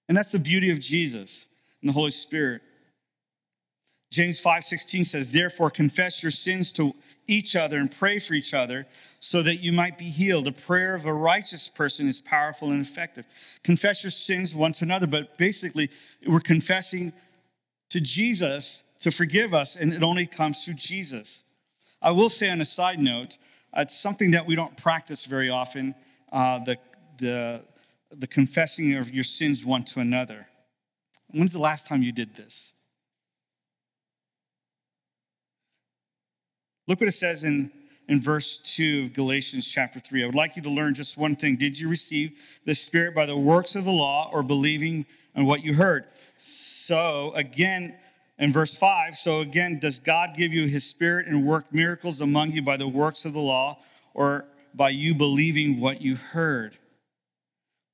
And 0.08 0.16
that's 0.16 0.32
the 0.32 0.38
beauty 0.38 0.70
of 0.70 0.80
Jesus 0.80 1.48
and 1.80 1.88
the 1.88 1.92
Holy 1.92 2.11
Spirit. 2.11 2.62
James 4.11 4.40
5:16 4.40 5.06
says 5.06 5.32
therefore 5.32 5.70
confess 5.70 6.22
your 6.22 6.30
sins 6.30 6.72
to 6.74 6.94
each 7.26 7.56
other 7.56 7.78
and 7.78 7.90
pray 7.90 8.18
for 8.18 8.35
each 8.35 8.52
other 8.52 8.87
so 9.20 9.42
that 9.42 9.56
you 9.56 9.72
might 9.72 9.96
be 9.96 10.04
healed. 10.04 10.44
The 10.44 10.52
prayer 10.52 10.94
of 10.94 11.06
a 11.06 11.12
righteous 11.14 11.66
person 11.68 12.08
is 12.08 12.20
powerful 12.20 12.70
and 12.70 12.85
effective. 12.85 13.24
Confess 13.62 14.04
your 14.04 14.11
sins 14.11 14.54
one 14.54 14.72
to 14.72 14.85
another. 14.85 15.06
But 15.06 15.38
basically 15.38 15.90
we're 16.26 16.40
confessing 16.40 17.12
to 17.90 18.00
Jesus 18.00 18.85
to 19.00 19.11
forgive 19.11 19.54
us, 19.54 19.76
and 19.76 19.92
it 19.92 20.02
only 20.02 20.26
comes 20.26 20.64
through 20.64 20.74
Jesus. 20.74 21.44
I 22.00 22.11
will 22.11 22.28
say 22.28 22.50
on 22.50 22.61
a 22.61 22.64
side 22.64 22.98
note, 22.98 23.38
uh, 23.74 23.80
it's 23.82 23.96
something 23.96 24.32
that 24.32 24.46
we 24.46 24.54
don't 24.54 24.76
practice 24.76 25.24
very 25.24 25.48
often 25.48 25.94
uh, 26.33 26.59
the, 26.61 26.79
the, 27.18 27.62
the 28.11 28.27
confessing 28.27 28.95
of 28.95 29.14
your 29.14 29.25
sins 29.25 29.64
one 29.64 29.85
to 29.85 30.01
another. 30.01 30.49
When's 31.31 31.53
the 31.53 31.61
last 31.61 31.87
time 31.87 32.03
you 32.03 32.12
did 32.12 32.35
this? 32.35 32.75
Look 36.88 37.01
what 37.01 37.09
it 37.09 37.12
says 37.12 37.45
in, 37.45 37.71
in 38.09 38.21
verse 38.21 38.59
2 38.59 39.05
of 39.05 39.12
Galatians 39.12 39.68
chapter 39.68 40.01
3. 40.01 40.25
I 40.25 40.27
would 40.27 40.35
like 40.35 40.57
you 40.57 40.62
to 40.62 40.71
learn 40.71 40.95
just 40.95 41.16
one 41.16 41.37
thing. 41.37 41.57
Did 41.57 41.79
you 41.79 41.88
receive 41.88 42.33
the 42.64 42.75
Spirit 42.75 43.14
by 43.14 43.27
the 43.27 43.37
works 43.37 43.77
of 43.77 43.85
the 43.85 43.92
law 43.92 44.29
or 44.33 44.42
believing 44.42 45.07
on 45.37 45.47
what 45.47 45.62
you 45.62 45.75
heard? 45.75 46.07
So, 46.37 47.33
again, 47.35 47.97
in 48.38 48.53
verse 48.53 48.75
5, 48.75 49.16
so 49.16 49.40
again, 49.40 49.79
does 49.79 50.01
God 50.01 50.31
give 50.37 50.53
you 50.53 50.66
his 50.66 50.83
spirit 50.83 51.29
and 51.29 51.47
work 51.47 51.73
miracles 51.73 52.21
among 52.21 52.51
you 52.51 52.62
by 52.62 52.77
the 52.77 52.88
works 52.88 53.25
of 53.25 53.35
the 53.35 53.40
law 53.40 53.79
or 54.14 54.47
by 54.74 54.90
you 54.90 55.14
believing 55.14 55.80
what 55.80 56.00
you 56.00 56.16
heard? 56.16 56.76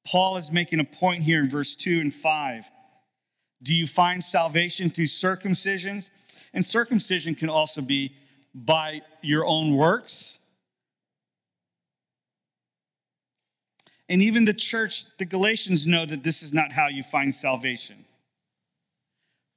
Paul 0.06 0.36
is 0.36 0.50
making 0.50 0.80
a 0.80 0.84
point 0.84 1.22
here 1.22 1.40
in 1.40 1.50
verse 1.50 1.76
2 1.76 2.00
and 2.00 2.14
5. 2.14 2.68
Do 3.62 3.74
you 3.74 3.86
find 3.86 4.22
salvation 4.22 4.88
through 4.90 5.06
circumcisions? 5.06 6.10
And 6.54 6.64
circumcision 6.64 7.34
can 7.34 7.50
also 7.50 7.82
be 7.82 8.14
by 8.54 9.02
your 9.22 9.44
own 9.44 9.74
works. 9.74 10.38
And 14.08 14.22
even 14.22 14.46
the 14.46 14.54
church, 14.54 15.16
the 15.18 15.26
Galatians 15.26 15.86
know 15.86 16.06
that 16.06 16.22
this 16.22 16.42
is 16.42 16.54
not 16.54 16.72
how 16.72 16.88
you 16.88 17.02
find 17.02 17.34
salvation. 17.34 18.06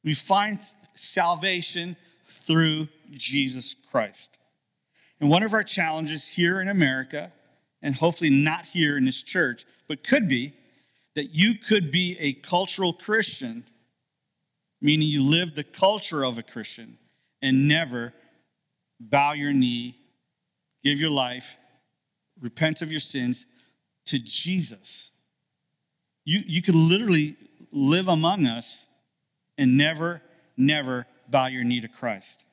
We 0.03 0.13
find 0.13 0.59
salvation 0.95 1.95
through 2.25 2.89
Jesus 3.11 3.73
Christ. 3.73 4.39
And 5.21 5.29
one 5.29 5.43
of 5.43 5.53
our 5.53 5.63
challenges 5.63 6.27
here 6.27 6.59
in 6.59 6.67
America, 6.67 7.31
and 7.83 7.95
hopefully 7.95 8.31
not 8.31 8.65
here 8.65 8.97
in 8.97 9.05
this 9.05 9.21
church, 9.21 9.65
but 9.87 10.03
could 10.03 10.27
be, 10.27 10.53
that 11.13 11.35
you 11.35 11.53
could 11.55 11.91
be 11.91 12.17
a 12.19 12.33
cultural 12.33 12.91
Christian, 12.91 13.63
meaning 14.81 15.07
you 15.07 15.21
live 15.23 15.53
the 15.53 15.63
culture 15.63 16.25
of 16.25 16.39
a 16.39 16.43
Christian, 16.43 16.97
and 17.39 17.67
never 17.67 18.13
bow 18.99 19.33
your 19.33 19.53
knee, 19.53 19.95
give 20.83 20.99
your 20.99 21.11
life, 21.11 21.57
repent 22.41 22.81
of 22.81 22.89
your 22.89 22.99
sins 22.99 23.45
to 24.05 24.17
Jesus. 24.17 25.11
You, 26.25 26.39
you 26.47 26.63
could 26.63 26.75
literally 26.75 27.35
live 27.71 28.07
among 28.07 28.47
us 28.47 28.87
and 29.55 29.77
never, 29.77 30.23
never 30.57 31.05
bow 31.29 31.45
your 31.45 31.63
knee 31.63 31.81
to 31.81 31.87
Christ. 31.87 32.43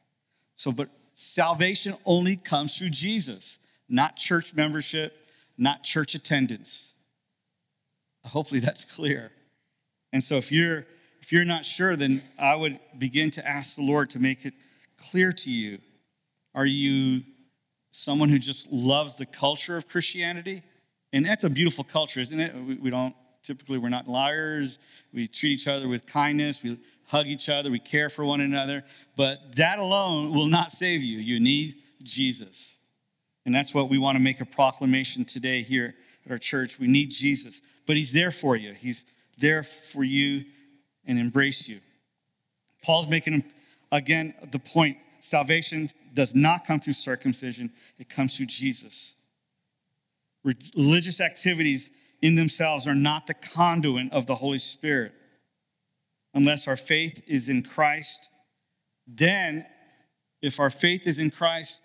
So, 0.57 0.71
but 0.71 0.91
salvation 1.19 1.95
only 2.05 2.37
comes 2.37 2.79
through 2.79 2.91
Jesus, 2.91 3.59
not 3.89 4.17
church 4.17 4.55
membership, 4.55 5.27
not 5.57 5.83
church 5.83 6.15
attendance. 6.15 6.95
Hopefully 8.25 8.61
that's 8.61 8.85
clear. 8.85 9.33
And 10.13 10.23
so 10.23 10.37
if 10.37 10.53
you're 10.53 10.87
if 11.21 11.33
you're 11.33 11.45
not 11.45 11.65
sure, 11.65 11.95
then 11.97 12.23
I 12.39 12.55
would 12.55 12.79
begin 12.99 13.31
to 13.33 13.47
ask 13.47 13.77
the 13.77 13.83
Lord 13.83 14.09
to 14.11 14.19
make 14.19 14.47
it 14.47 14.55
clear 14.97 15.31
to 15.33 15.51
you. 15.51 15.79
Are 16.55 16.65
you 16.65 17.23
someone 17.91 18.31
who 18.31 18.39
just 18.39 18.73
loves 18.73 19.17
the 19.17 19.27
culture 19.27 19.77
of 19.77 19.89
Christianity? 19.89 20.63
And 21.13 21.27
that's 21.27 21.45
a 21.45 21.51
beautiful 21.51 21.85
culture, 21.85 22.21
isn't 22.21 22.41
it? 22.41 22.55
We, 22.81 22.89
don't 22.89 23.15
typically 23.43 23.77
we're 23.77 23.91
not 23.91 24.09
liars. 24.09 24.79
We 25.13 25.27
treat 25.27 25.53
each 25.53 25.69
other 25.69 25.87
with 25.87 26.07
kindness. 26.07 26.63
We 26.63 26.79
hug 27.09 27.27
each 27.27 27.49
other, 27.49 27.71
we 27.71 27.79
care 27.79 28.09
for 28.09 28.25
one 28.25 28.41
another, 28.41 28.85
but 29.17 29.57
that 29.57 29.79
alone 29.79 30.33
will 30.33 30.47
not 30.47 30.71
save 30.71 31.03
you. 31.03 31.19
You 31.19 31.41
need 31.41 31.77
Jesus. 32.03 32.79
And 33.45 33.55
that's 33.55 33.75
what 33.75 33.89
we 33.89 33.99
want 33.99 34.17
to 34.17 34.23
make 34.23 34.41
a 34.41 34.45
proclamation 34.45 35.25
today 35.25 35.63
here 35.63 35.95
at 36.25 36.31
our 36.31 36.39
church. 36.39 36.79
We 36.79 36.87
need 36.87 37.11
Jesus, 37.11 37.63
but 37.87 37.97
He's 37.97 38.13
there 38.13 38.31
for 38.31 38.57
you. 38.57 38.73
He's 38.75 39.07
there 39.39 39.63
for 39.63 40.05
you 40.05 40.45
and 41.07 41.19
embrace 41.19 41.67
you. 41.67 41.81
Paul's 42.83 43.09
making, 43.09 43.45
again, 43.91 44.35
the 44.53 44.59
point 44.59 44.99
salvation 45.19 45.91
does 46.13 46.35
not 46.35 46.67
come 46.67 46.79
through 46.79 46.93
circumcision, 46.93 47.73
it 47.99 48.09
comes 48.09 48.37
through 48.37 48.47
Jesus. 48.47 49.17
Religious 50.45 51.21
activities 51.21 51.91
in 52.21 52.35
themselves 52.35 52.87
are 52.87 52.95
not 52.95 53.27
the 53.27 53.35
conduit 53.35 54.13
of 54.13 54.27
the 54.27 54.35
Holy 54.35 54.59
Spirit 54.59 55.13
unless 56.35 56.69
our 56.69 56.77
faith 56.77 57.23
is 57.27 57.49
in 57.49 57.63
Christ. 57.63 58.29
Then, 59.07 59.67
if 60.43 60.61
our 60.61 60.71
faith 60.71 61.07
is 61.07 61.19
in 61.19 61.31
Christ, 61.31 61.83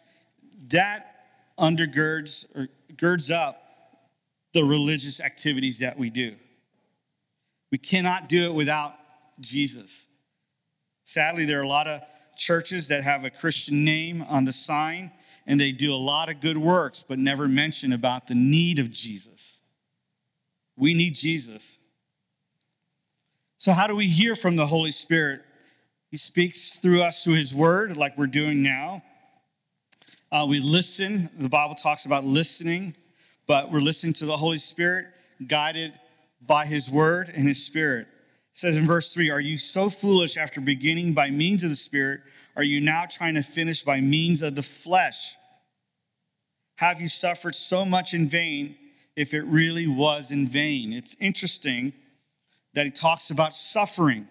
that 0.68 1.14
undergirds 1.58 2.46
or 2.56 2.68
girds 2.98 3.32
up 3.32 3.60
the 4.54 4.64
religious 4.64 5.20
activities 5.20 5.80
that 5.80 5.98
we 5.98 6.10
do. 6.10 6.36
We 7.72 7.78
cannot 7.78 8.30
do 8.30 8.46
it 8.46 8.54
without 8.54 8.94
Jesus. 9.40 10.08
Sadly, 11.04 11.46
there 11.46 11.60
are 11.60 11.64
a 11.64 11.68
lot 11.68 11.88
of 11.88 12.02
churches 12.38 12.88
that 12.90 13.04
have 13.04 13.26
a 13.26 13.30
Christian 13.30 13.84
name 13.84 14.22
on 14.24 14.46
the 14.46 14.52
sign 14.52 15.12
and 15.46 15.60
they 15.60 15.72
do 15.72 15.94
a 15.94 15.98
lot 15.98 16.30
of 16.30 16.40
good 16.40 16.58
works 16.58 17.04
but 17.08 17.20
never 17.20 17.48
mention 17.48 17.92
about 17.94 18.28
the 18.28 18.36
need 18.36 18.80
of 18.80 18.92
Jesus. 18.92 19.62
We 20.78 20.94
need 20.94 21.16
Jesus. 21.16 21.78
So, 23.63 23.71
how 23.71 23.88
do 23.88 23.95
we 23.95 24.08
hear 24.08 24.36
from 24.36 24.58
the 24.58 24.65
Holy 24.65 24.91
Spirit? 24.91 25.41
He 26.12 26.17
speaks 26.17 26.73
through 26.73 27.02
us 27.02 27.23
through 27.23 27.36
His 27.36 27.56
Word, 27.56 27.95
like 27.95 28.17
we're 28.17 28.28
doing 28.28 28.62
now. 28.62 29.04
Uh, 30.30 30.45
we 30.49 30.60
listen. 30.60 31.30
The 31.38 31.47
Bible 31.47 31.76
talks 31.76 32.06
about 32.06 32.26
listening, 32.26 32.93
but 33.47 33.71
we're 33.71 33.80
listening 33.80 34.12
to 34.15 34.26
the 34.26 34.36
Holy 34.36 34.58
Spirit, 34.58 35.06
guided 35.47 35.93
by 36.45 36.65
His 36.65 36.89
Word 36.89 37.32
and 37.34 37.47
His 37.47 37.65
Spirit. 37.65 38.08
It 38.52 38.58
says 38.58 38.76
in 38.76 38.86
verse 38.86 39.13
3 39.13 39.30
Are 39.30 39.39
you 39.39 39.58
so 39.58 39.89
foolish 39.89 40.36
after 40.36 40.60
beginning 40.60 41.13
by 41.13 41.30
means 41.30 41.63
of 41.63 41.69
the 41.69 41.78
Spirit? 41.78 42.19
Are 42.58 42.63
you 42.63 42.82
now 42.82 43.06
trying 43.10 43.36
to 43.36 43.43
finish 43.43 43.82
by 43.82 44.02
means 44.02 44.41
of 44.41 44.56
the 44.56 44.62
flesh? 44.62 45.38
Have 46.80 46.99
you 46.99 47.08
suffered 47.08 47.56
so 47.56 47.86
much 47.86 48.13
in 48.13 48.28
vain 48.28 48.76
if 49.15 49.34
it 49.34 49.45
really 49.45 49.88
was 49.88 50.32
in 50.32 50.49
vain? 50.49 50.91
It's 50.91 51.15
interesting 51.21 51.93
that 52.74 52.86
he 52.86 52.92
talks 52.92 53.30
about 53.30 53.54
suffering. 53.54 54.28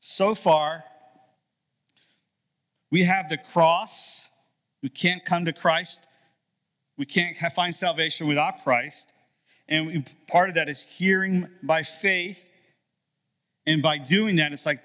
So 0.00 0.34
far, 0.34 0.84
we 2.90 3.04
have 3.04 3.28
the 3.28 3.38
cross. 3.38 4.28
We 4.82 4.88
can't 4.88 5.24
come 5.24 5.46
to 5.46 5.52
Christ. 5.52 6.06
We 6.96 7.06
can't 7.06 7.36
find 7.54 7.74
salvation 7.74 8.26
without 8.26 8.62
Christ. 8.62 9.12
And 9.66 9.86
we, 9.86 10.04
part 10.28 10.48
of 10.48 10.56
that 10.56 10.68
is 10.68 10.82
hearing 10.82 11.48
by 11.62 11.82
faith. 11.82 12.50
And 13.66 13.82
by 13.82 13.98
doing 13.98 14.36
that, 14.36 14.52
it's 14.52 14.66
like 14.66 14.80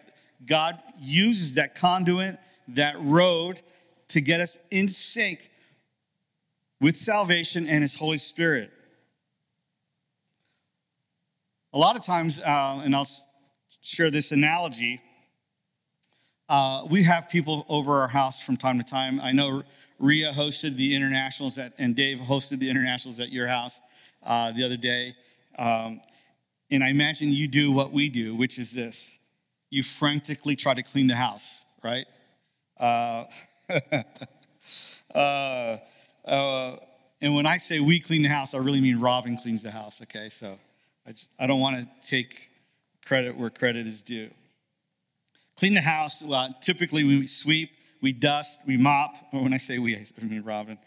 God 0.46 0.80
uses 1.00 1.56
that 1.56 1.76
conduit, 1.76 2.38
that 2.70 2.96
road, 3.00 3.62
to 4.10 4.22
get 4.22 4.39
us 4.39 4.58
in 4.72 4.88
sync 4.88 5.52
with 6.80 6.96
salvation 6.96 7.68
and 7.68 7.82
His 7.82 7.96
Holy 7.96 8.18
Spirit. 8.18 8.72
A 11.71 11.77
lot 11.77 11.95
of 11.95 12.03
times, 12.03 12.39
uh, 12.39 12.82
and 12.84 12.95
I'll 12.95 13.08
share 13.82 14.10
this 14.10 14.32
analogy, 14.32 14.99
uh, 16.49 16.88
we 16.89 17.03
have 17.03 17.29
people 17.29 17.63
over 17.69 18.01
our 18.01 18.08
house 18.08 18.41
from 18.41 18.58
time 18.58 18.79
to 18.79 18.84
time. 18.84 19.21
I 19.21 19.34
know 19.34 19.62
Ria 19.99 20.32
hosted 20.32 20.77
the 20.77 20.95
internationals 20.95 21.60
at, 21.60 21.73
and 21.77 21.95
Dave 21.95 22.17
hosted 22.17 22.58
the 22.58 22.69
internationals 22.71 23.19
at 23.19 23.32
your 23.32 23.45
house 23.45 23.82
uh, 24.23 24.51
the 24.51 24.63
other 24.63 24.77
day. 24.77 25.13
Um, 25.60 26.01
and 26.71 26.84
I 26.84 26.89
imagine 26.89 27.32
you 27.32 27.47
do 27.47 27.71
what 27.71 27.91
we 27.91 28.10
do, 28.10 28.36
which 28.36 28.58
is 28.58 28.73
this 28.73 29.19
you 29.69 29.84
frantically 29.84 30.55
try 30.55 30.73
to 30.73 30.82
clean 30.82 31.05
the 31.05 31.15
house, 31.15 31.63
right? 31.84 32.08
Uh, 32.79 33.25
uh, 35.13 35.77
uh, 36.25 36.77
and 37.21 37.36
when 37.36 37.45
I 37.45 37.58
say 37.58 37.79
we 37.79 37.99
clean 37.99 38.23
the 38.23 38.29
house, 38.29 38.55
I 38.55 38.58
really 38.58 38.82
mean 38.82 38.99
Robin 38.99 39.38
cleans 39.38 39.62
the 39.62 39.69
house, 39.69 40.01
okay? 40.01 40.29
So 40.29 40.58
I, 41.06 41.12
just, 41.12 41.30
I 41.40 41.48
don't 41.48 41.60
want 41.60 41.78
to 41.78 42.08
take 42.08 42.50
credit 43.06 43.38
where 43.38 43.50
credit 43.50 43.88
is 43.88 44.04
due. 44.04 44.30
Clean 45.58 45.74
the 45.74 45.82
house, 45.82 46.24
well, 46.24 46.56
typically 46.62 47.04
we 47.04 47.28
sweep, 47.28 47.72
we 48.02 48.14
dust, 48.14 48.62
we 48.66 48.78
mop. 48.78 49.16
Or 49.34 49.42
when 49.42 49.54
I 49.54 49.58
say 49.58 49.78
we, 49.80 49.96
I 49.96 50.04
mean 50.24 50.44
Robin. 50.44 50.78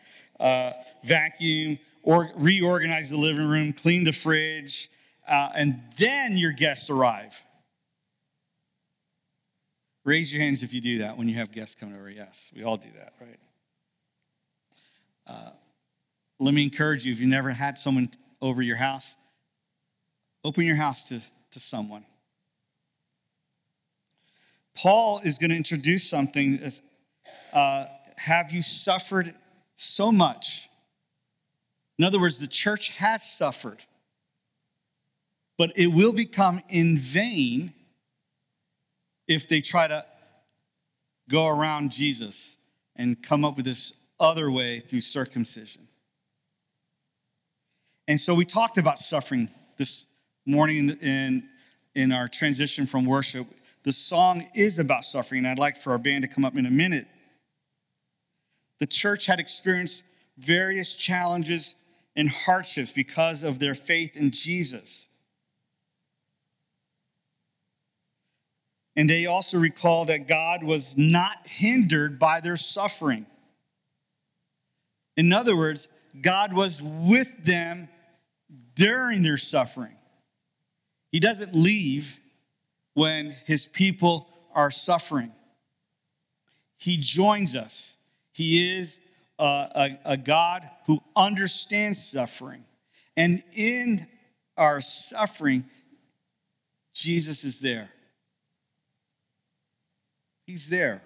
Uh, 0.41 0.73
vacuum, 1.05 1.79
or 2.03 2.31
reorganize 2.37 3.11
the 3.11 3.17
living 3.17 3.47
room, 3.47 3.73
clean 3.73 4.05
the 4.05 4.13
fridge, 4.13 4.91
uh, 5.29 5.51
and 5.55 5.81
then 5.99 6.37
your 6.37 6.53
guests 6.53 6.91
arrive. 6.91 7.41
Raise 10.05 10.33
your 10.33 10.43
hands 10.43 10.63
if 10.63 10.73
you 10.73 10.81
do 10.81 10.99
that 10.99 11.17
when 11.17 11.29
you 11.29 11.37
have 11.37 11.53
guests 11.53 11.77
coming 11.77 11.95
over. 11.95 12.11
Yes, 12.11 12.51
we 12.55 12.65
all 12.65 12.77
do 12.77 12.89
that, 12.97 13.13
right? 13.21 13.39
Uh, 15.27 15.51
let 16.41 16.55
me 16.55 16.65
encourage 16.65 17.05
you 17.05 17.13
if 17.13 17.21
you've 17.21 17.31
never 17.31 17.51
had 17.51 17.79
someone 17.79 18.11
over 18.41 18.63
your 18.63 18.77
house, 18.77 19.17
open 20.45 20.65
your 20.65 20.77
house 20.77 21.09
to, 21.09 21.21
to 21.51 21.61
someone. 21.61 22.05
Paul 24.75 25.21
is 25.25 25.39
going 25.39 25.51
to 25.51 25.57
introduce 25.57 26.09
something 26.09 26.59
as 26.63 26.83
uh, 27.53 27.87
have 28.17 28.53
you 28.53 28.63
suffered 28.63 29.33
so 29.75 30.11
much 30.11 30.69
in 31.99 32.05
other 32.05 32.19
words, 32.19 32.39
the 32.39 32.47
church 32.47 32.97
has 32.97 33.23
suffered, 33.23 33.79
but 35.57 35.73
it 35.77 35.89
will 35.89 36.13
become 36.13 36.61
in 36.69 36.99
vain 36.99 37.73
if 39.29 39.49
they 39.49 39.61
try 39.61 39.87
to 39.87 40.05
go 41.29 41.47
around 41.47 41.93
Jesus 41.93 42.59
and 42.97 43.23
come 43.23 43.45
up 43.45 43.57
with 43.57 43.67
this 43.67 43.93
other 44.19 44.51
way 44.51 44.81
through 44.81 45.01
circumcision. 45.01 45.87
And 48.09 48.19
so 48.19 48.35
we 48.35 48.45
talked 48.45 48.79
about 48.79 48.99
suffering 48.99 49.49
this 49.77 50.07
morning 50.45 50.91
in, 51.01 51.49
in 51.95 52.13
our 52.13 52.29
transition 52.29 52.87
from 52.87 53.05
worship. 53.05 53.47
The 53.85 53.93
song 53.93 54.47
is 54.55 54.79
about 54.79 55.05
suffering, 55.05 55.47
I'd 55.47 55.59
like 55.59 55.77
for 55.77 55.93
our 55.93 55.99
band 55.99 56.23
to 56.23 56.29
come 56.29 56.45
up 56.45 56.57
in 56.57 56.67
a 56.67 56.71
minute. 56.71 57.07
The 58.79 58.87
church 58.87 59.27
had 59.27 59.41
experienced 59.41 60.05
various 60.39 60.95
challenges 60.95 61.77
and 62.17 62.29
hardships 62.29 62.93
because 62.93 63.43
of 63.43 63.59
their 63.59 63.75
faith 63.75 64.17
in 64.17 64.31
Jesus. 64.31 65.09
And 68.95 69.09
they 69.09 69.27
also 69.27 69.59
recall 69.59 70.05
that 70.07 70.29
God 70.29 70.63
was 70.63 70.97
not 70.99 71.47
hindered 71.47 72.19
by 72.19 72.41
their 72.41 72.59
suffering. 72.59 73.27
In 75.17 75.33
other 75.33 75.57
words, 75.57 75.89
God 76.21 76.53
was 76.53 76.83
with 76.83 77.45
them 77.45 77.89
during 78.75 79.23
their 79.23 79.39
suffering. 79.39 79.97
He 81.13 81.21
doesn't 81.21 81.55
leave 81.55 82.19
when 82.95 83.37
his 83.45 83.67
people 83.67 84.27
are 84.55 84.71
suffering. 84.71 85.33
He 86.79 86.97
joins 86.97 87.55
us. 87.55 87.97
He 88.33 88.77
is 88.79 89.01
a, 89.39 89.99
a, 90.05 90.17
God 90.17 90.69
who 90.87 91.01
understands 91.15 92.03
suffering. 92.03 92.65
And 93.17 93.43
in 93.57 94.07
our 94.57 94.81
suffering, 94.81 95.65
Jesus 96.95 97.45
is 97.45 97.61
there. 97.61 97.91
He's 100.47 100.69
there. 100.69 101.03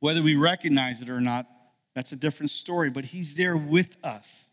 Whether 0.00 0.22
we 0.22 0.34
recognize 0.34 1.00
it 1.00 1.08
or 1.08 1.20
not, 1.20 1.46
that's 1.94 2.12
a 2.12 2.16
different 2.16 2.50
story, 2.50 2.90
but 2.90 3.04
He's 3.04 3.36
there 3.36 3.56
with 3.56 3.96
us. 4.04 4.50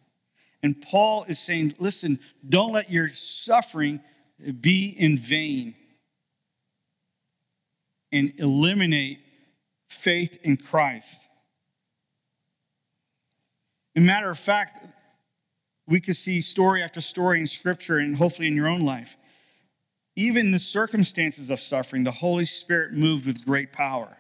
And 0.62 0.80
Paul 0.80 1.24
is 1.28 1.40
saying, 1.40 1.76
listen, 1.80 2.20
don't 2.48 2.74
let 2.74 2.92
your 2.92 3.10
suffering 3.10 4.02
be 4.62 4.96
in 4.98 5.18
vain 5.18 5.76
and 8.12 8.34
eliminate 8.40 9.20
faith 9.88 10.40
in 10.44 10.58
Christ. 10.58 11.28
a 13.96 14.02
matter 14.02 14.30
of 14.30 14.40
fact, 14.40 14.88
we 15.88 16.00
could 16.00 16.16
see 16.16 16.40
story 16.40 16.82
after 16.84 17.02
story 17.02 17.40
in 17.40 17.48
Scripture 17.48 17.98
and 17.98 18.16
hopefully 18.16 18.48
in 18.48 18.56
your 18.56 18.68
own 18.68 18.82
life. 18.82 19.18
Even 20.16 20.48
in 20.48 20.52
the 20.52 20.60
circumstances 20.60 21.50
of 21.50 21.60
suffering, 21.60 22.04
the 22.04 22.12
Holy 22.12 22.46
Spirit 22.46 22.94
moved 22.94 23.26
with 23.26 23.46
great 23.46 23.74
power. 23.74 24.16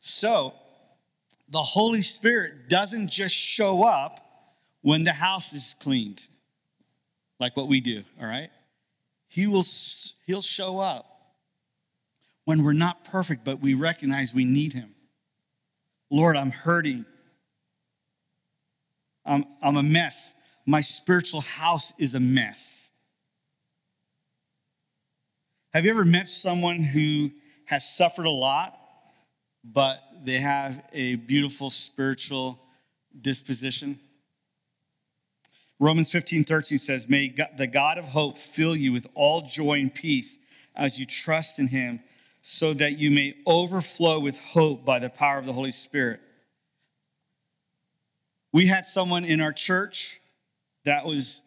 So, 0.00 0.54
the 1.48 1.62
Holy 1.62 2.00
Spirit 2.00 2.68
doesn't 2.68 3.08
just 3.08 3.34
show 3.34 3.84
up 3.84 4.24
when 4.82 5.04
the 5.04 5.12
house 5.12 5.52
is 5.52 5.74
cleaned, 5.74 6.26
like 7.40 7.56
what 7.56 7.68
we 7.68 7.80
do, 7.80 8.02
all 8.20 8.26
right? 8.26 8.50
He 9.28 9.46
will 9.46 9.64
he'll 10.26 10.42
show 10.42 10.80
up 10.80 11.06
when 12.44 12.62
we're 12.62 12.72
not 12.72 13.04
perfect, 13.04 13.44
but 13.44 13.60
we 13.60 13.74
recognize 13.74 14.32
we 14.32 14.44
need 14.44 14.72
him. 14.72 14.94
Lord, 16.10 16.36
I'm 16.36 16.50
hurting. 16.50 17.04
I'm, 19.24 19.44
I'm 19.62 19.76
a 19.76 19.82
mess. 19.82 20.32
My 20.64 20.80
spiritual 20.80 21.42
house 21.42 21.92
is 21.98 22.14
a 22.14 22.20
mess. 22.20 22.90
Have 25.74 25.84
you 25.84 25.90
ever 25.90 26.06
met 26.06 26.26
someone 26.26 26.82
who 26.82 27.30
has 27.66 27.86
suffered 27.86 28.24
a 28.24 28.30
lot, 28.30 28.78
but 29.62 30.02
they 30.24 30.38
have 30.38 30.82
a 30.94 31.16
beautiful 31.16 31.68
spiritual 31.68 32.58
disposition? 33.20 34.00
Romans 35.80 36.10
15, 36.10 36.44
13 36.44 36.78
says, 36.78 37.08
May 37.08 37.34
the 37.56 37.66
God 37.66 37.98
of 37.98 38.06
hope 38.06 38.36
fill 38.36 38.74
you 38.74 38.92
with 38.92 39.06
all 39.14 39.42
joy 39.42 39.80
and 39.80 39.94
peace 39.94 40.38
as 40.74 40.98
you 40.98 41.06
trust 41.06 41.58
in 41.58 41.68
him, 41.68 42.00
so 42.40 42.72
that 42.74 42.98
you 42.98 43.10
may 43.10 43.34
overflow 43.46 44.18
with 44.18 44.38
hope 44.38 44.84
by 44.84 44.98
the 44.98 45.10
power 45.10 45.38
of 45.38 45.44
the 45.44 45.52
Holy 45.52 45.72
Spirit. 45.72 46.20
We 48.52 48.66
had 48.66 48.84
someone 48.84 49.24
in 49.24 49.40
our 49.40 49.52
church 49.52 50.20
that 50.84 51.04
was 51.04 51.44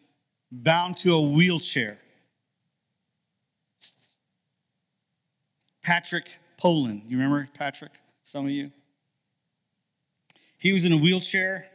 bound 0.50 0.96
to 0.98 1.14
a 1.14 1.20
wheelchair. 1.20 1.98
Patrick 5.82 6.28
Poland. 6.56 7.02
You 7.08 7.18
remember 7.18 7.48
Patrick? 7.54 7.92
Some 8.22 8.44
of 8.44 8.52
you? 8.52 8.70
He 10.58 10.72
was 10.72 10.84
in 10.84 10.92
a 10.92 10.96
wheelchair, 10.96 11.66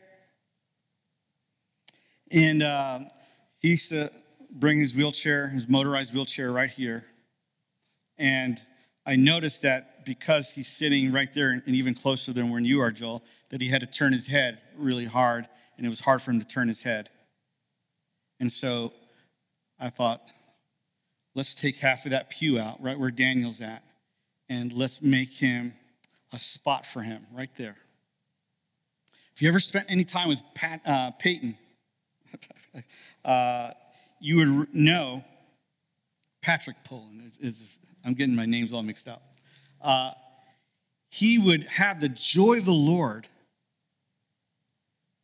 and 2.32 2.64
uh, 2.64 3.00
he 3.60 3.70
used 3.70 3.90
to 3.90 4.12
bring 4.52 4.80
his 4.80 4.94
wheelchair, 4.96 5.48
his 5.48 5.68
motorized 5.68 6.14
wheelchair, 6.14 6.52
right 6.52 6.70
here. 6.70 7.06
And 8.18 8.60
I 9.06 9.16
noticed 9.16 9.62
that 9.62 10.06
because 10.06 10.54
he's 10.56 10.68
sitting 10.68 11.12
right 11.12 11.32
there 11.34 11.52
and 11.52 11.68
even 11.68 11.94
closer 11.94 12.34
than 12.34 12.50
when 12.50 12.66
you 12.66 12.82
are, 12.82 12.92
Joel, 12.92 13.24
that 13.50 13.62
he 13.62 13.70
had 13.70 13.82
to 13.82 13.88
turn 13.88 14.14
his 14.14 14.28
head 14.28 14.60
really 14.76 15.06
hard, 15.06 15.48
and 15.78 15.86
it 15.86 15.90
was 15.90 16.00
hard 16.00 16.22
for 16.22 16.32
him 16.32 16.40
to 16.40 16.48
turn 16.48 16.68
his 16.68 16.84
head. 16.84 17.10
And 18.40 18.52
so 18.52 18.94
I 19.80 19.90
thought, 19.90 20.22
let's 21.36 21.56
take 21.56 21.78
half 21.78 22.06
of 22.06 22.12
that 22.12 22.30
pew 22.30 22.60
out, 22.60 22.82
right 22.82 22.98
where 22.98 23.12
Daniel's 23.12 23.62
at, 23.62 23.84
and 24.50 24.74
let's 24.74 25.02
make 25.02 25.34
him 25.34 25.74
a 26.34 26.40
spot 26.40 26.86
for 26.86 27.02
him 27.02 27.26
right 27.34 27.52
there. 27.58 27.78
If 29.34 29.42
you 29.42 29.48
ever 29.48 29.60
spent 29.60 29.86
any 29.90 30.04
time 30.04 30.30
with 30.30 30.42
Pat, 30.56 30.82
uh, 30.86 31.12
Peyton, 31.12 31.58
uh, 33.26 33.72
you 34.20 34.38
would 34.38 34.74
know 34.74 35.24
Patrick 36.42 36.78
Pullen 36.84 37.22
is, 37.26 37.38
is, 37.40 37.80
I'm 38.06 38.14
getting 38.14 38.36
my 38.36 38.46
names 38.46 38.74
all 38.74 38.84
mixed 38.84 39.08
up. 39.08 39.34
Uh, 39.82 40.12
he 41.10 41.38
would 41.38 41.64
have 41.66 42.00
the 42.00 42.10
joy 42.10 42.58
of 42.58 42.66
the 42.66 42.72
Lord, 42.72 43.28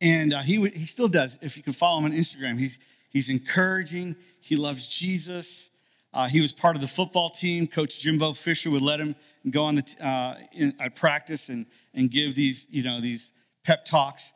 and 0.00 0.32
uh, 0.32 0.40
he 0.40 0.68
he 0.70 0.84
still 0.86 1.08
does. 1.08 1.38
If 1.42 1.56
you 1.56 1.62
can 1.62 1.72
follow 1.72 1.98
him 1.98 2.06
on 2.06 2.12
Instagram, 2.12 2.58
he's 2.58 2.78
he's 3.10 3.30
encouraging. 3.30 4.16
He 4.40 4.56
loves 4.56 4.86
Jesus. 4.86 5.70
Uh, 6.12 6.28
he 6.28 6.40
was 6.40 6.52
part 6.52 6.76
of 6.76 6.82
the 6.82 6.88
football 6.88 7.28
team. 7.28 7.66
Coach 7.66 7.98
Jimbo 7.98 8.34
Fisher 8.34 8.70
would 8.70 8.82
let 8.82 9.00
him 9.00 9.16
go 9.50 9.64
on 9.64 9.74
the 9.74 9.82
t- 9.82 9.98
uh, 10.02 10.34
in, 10.52 10.72
practice 10.94 11.48
and 11.48 11.66
and 11.92 12.10
give 12.10 12.34
these 12.34 12.66
you 12.70 12.82
know 12.82 13.00
these 13.00 13.32
pep 13.64 13.84
talks, 13.84 14.32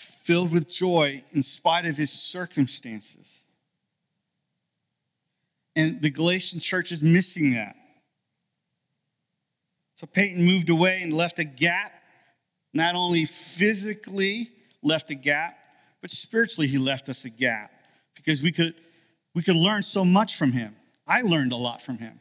filled 0.00 0.50
with 0.50 0.68
joy 0.68 1.22
in 1.32 1.42
spite 1.42 1.84
of 1.84 1.96
his 1.96 2.10
circumstances. 2.10 3.44
And 5.76 6.00
the 6.00 6.10
Galatian 6.10 6.60
church 6.60 6.90
is 6.90 7.02
missing 7.02 7.52
that. 7.52 7.76
So 9.94 10.06
Peyton 10.06 10.42
moved 10.42 10.70
away 10.70 11.02
and 11.02 11.12
left 11.12 11.38
a 11.38 11.44
gap, 11.44 11.92
not 12.72 12.94
only 12.94 13.26
physically 13.26 14.48
left 14.82 15.10
a 15.10 15.14
gap, 15.14 15.58
but 16.00 16.10
spiritually 16.10 16.66
he 16.66 16.78
left 16.78 17.10
us 17.10 17.26
a 17.26 17.30
gap 17.30 17.70
because 18.14 18.42
we 18.42 18.52
could, 18.52 18.74
we 19.34 19.42
could 19.42 19.56
learn 19.56 19.82
so 19.82 20.04
much 20.04 20.36
from 20.36 20.52
him. 20.52 20.74
I 21.06 21.20
learned 21.20 21.52
a 21.52 21.56
lot 21.56 21.82
from 21.82 21.98
him. 21.98 22.18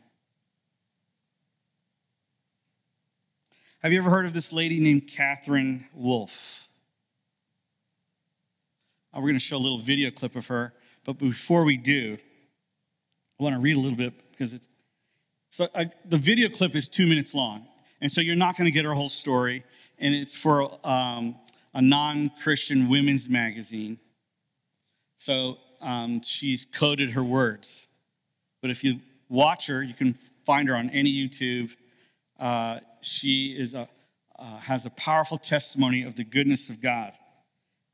Have 3.82 3.94
you 3.94 4.00
ever 4.00 4.10
heard 4.10 4.26
of 4.26 4.34
this 4.34 4.52
lady 4.52 4.82
named 4.82 5.08
Katherine 5.08 5.86
Wolf? 5.94 6.69
Uh, 9.14 9.20
we're 9.20 9.28
going 9.28 9.34
to 9.34 9.40
show 9.40 9.58
a 9.58 9.60
little 9.60 9.80
video 9.80 10.12
clip 10.12 10.36
of 10.36 10.48
her, 10.48 10.74
but 11.04 11.18
before 11.18 11.64
we 11.64 11.78
do, 11.78 12.18
I 13.40 13.44
want 13.44 13.56
to 13.56 13.60
read 13.60 13.76
a 13.76 13.80
little 13.80 13.98
bit 13.98 14.14
because 14.32 14.54
it's 14.54 14.70
so 15.50 15.68
uh, 15.74 15.86
the 16.06 16.18
video 16.18 16.48
clip 16.48 16.76
is 16.76 16.88
two 16.88 17.08
minutes 17.08 17.34
long, 17.34 17.66
and 18.02 18.12
so 18.12 18.22
you're 18.22 18.36
not 18.36 18.56
going 18.56 18.66
to 18.66 18.72
get 18.72 18.86
her 18.86 18.94
whole 18.94 19.10
story, 19.10 19.64
and 19.98 20.14
it's 20.14 20.36
for 20.36 20.78
um, 20.86 21.36
a 21.74 21.82
non-Christian 21.82 22.88
women's 22.88 23.30
magazine. 23.30 23.98
So 25.18 25.58
um, 25.82 26.22
she's 26.22 26.66
coded 26.66 27.12
her 27.12 27.24
words, 27.24 27.88
but 28.62 28.70
if 28.70 28.84
you 28.84 29.00
watch 29.28 29.66
her, 29.68 29.82
you 29.82 29.96
can 29.96 30.14
find 30.46 30.70
her 30.70 30.76
on 30.76 30.92
any 30.92 31.12
YouTube. 31.12 31.76
Uh, 32.40 32.80
she 33.02 33.56
is 33.58 33.74
a 33.74 33.90
uh, 34.38 34.58
has 34.60 34.86
a 34.86 34.90
powerful 34.92 35.38
testimony 35.38 36.04
of 36.04 36.16
the 36.16 36.24
goodness 36.24 36.70
of 36.70 36.80
God, 36.80 37.14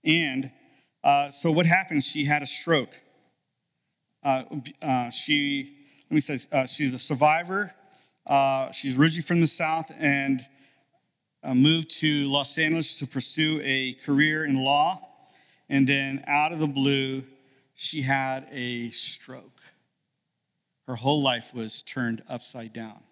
and 0.03 0.51
uh, 1.05 1.29
so 1.29 1.51
what 1.51 1.67
happened? 1.67 2.03
She 2.03 2.25
had 2.25 2.41
a 2.41 2.47
stroke. 2.47 2.89
Uh, 4.23 4.43
uh, 4.81 5.11
she, 5.11 5.77
let 6.09 6.15
me 6.15 6.19
say, 6.19 6.39
uh, 6.51 6.65
she's 6.65 6.95
a 6.95 6.99
survivor. 6.99 7.71
Uh, 8.25 8.71
she's 8.71 8.97
originally 8.97 9.21
from 9.21 9.39
the 9.39 9.47
South 9.47 9.91
and 9.99 10.41
moved 11.53 11.91
to 11.99 12.27
Los 12.27 12.57
Angeles 12.57 12.97
to 12.97 13.05
pursue 13.05 13.61
a 13.63 13.93
career 13.93 14.45
in 14.45 14.63
law. 14.63 14.99
And 15.69 15.87
then 15.87 16.23
out 16.25 16.51
of 16.51 16.57
the 16.57 16.67
blue, 16.67 17.23
she 17.75 18.01
had 18.01 18.47
a 18.51 18.89
stroke. 18.89 19.61
Her 20.87 20.95
whole 20.95 21.21
life 21.21 21.53
was 21.53 21.83
turned 21.83 22.23
upside 22.27 22.73
down. 22.73 23.03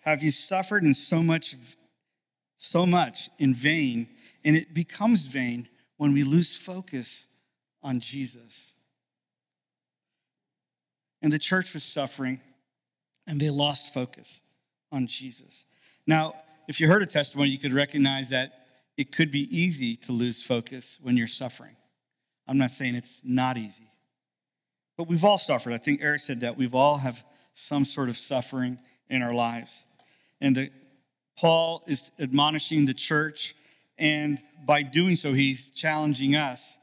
Have 0.00 0.22
you 0.22 0.30
suffered 0.30 0.84
in 0.84 0.92
so 0.92 1.22
much, 1.22 1.56
so 2.58 2.84
much 2.84 3.30
in 3.38 3.54
vain, 3.54 4.08
and 4.44 4.56
it 4.56 4.74
becomes 4.74 5.26
vain 5.26 5.68
when 5.96 6.12
we 6.12 6.24
lose 6.24 6.56
focus 6.56 7.26
on 7.82 8.00
Jesus. 8.00 8.74
And 11.22 11.32
the 11.32 11.38
church 11.38 11.72
was 11.72 11.82
suffering, 11.82 12.40
and 13.26 13.40
they 13.40 13.50
lost 13.50 13.94
focus 13.94 14.42
on 14.92 15.06
Jesus. 15.06 15.66
Now, 16.06 16.34
if 16.68 16.80
you 16.80 16.88
heard 16.88 17.02
a 17.02 17.06
testimony, 17.06 17.50
you 17.50 17.58
could 17.58 17.72
recognize 17.72 18.30
that 18.30 18.66
it 18.96 19.12
could 19.12 19.30
be 19.30 19.48
easy 19.56 19.96
to 19.96 20.12
lose 20.12 20.42
focus 20.42 20.98
when 21.02 21.16
you're 21.16 21.26
suffering. 21.26 21.76
I'm 22.46 22.58
not 22.58 22.70
saying 22.70 22.94
it's 22.94 23.24
not 23.24 23.56
easy, 23.56 23.88
but 24.96 25.08
we've 25.08 25.24
all 25.24 25.38
suffered. 25.38 25.72
I 25.72 25.78
think 25.78 26.00
Eric 26.02 26.20
said 26.20 26.40
that 26.40 26.56
we've 26.56 26.74
all 26.74 26.98
have 26.98 27.24
some 27.52 27.84
sort 27.84 28.08
of 28.08 28.18
suffering 28.18 28.78
in 29.08 29.22
our 29.22 29.32
lives. 29.32 29.86
And 30.40 30.56
the, 30.56 30.70
Paul 31.36 31.82
is 31.86 32.12
admonishing 32.20 32.84
the 32.84 32.94
church 32.94 33.54
and 33.98 34.38
by 34.66 34.82
doing 34.82 35.16
so, 35.16 35.32
he's 35.32 35.70
challenging 35.70 36.34
us 36.34 36.78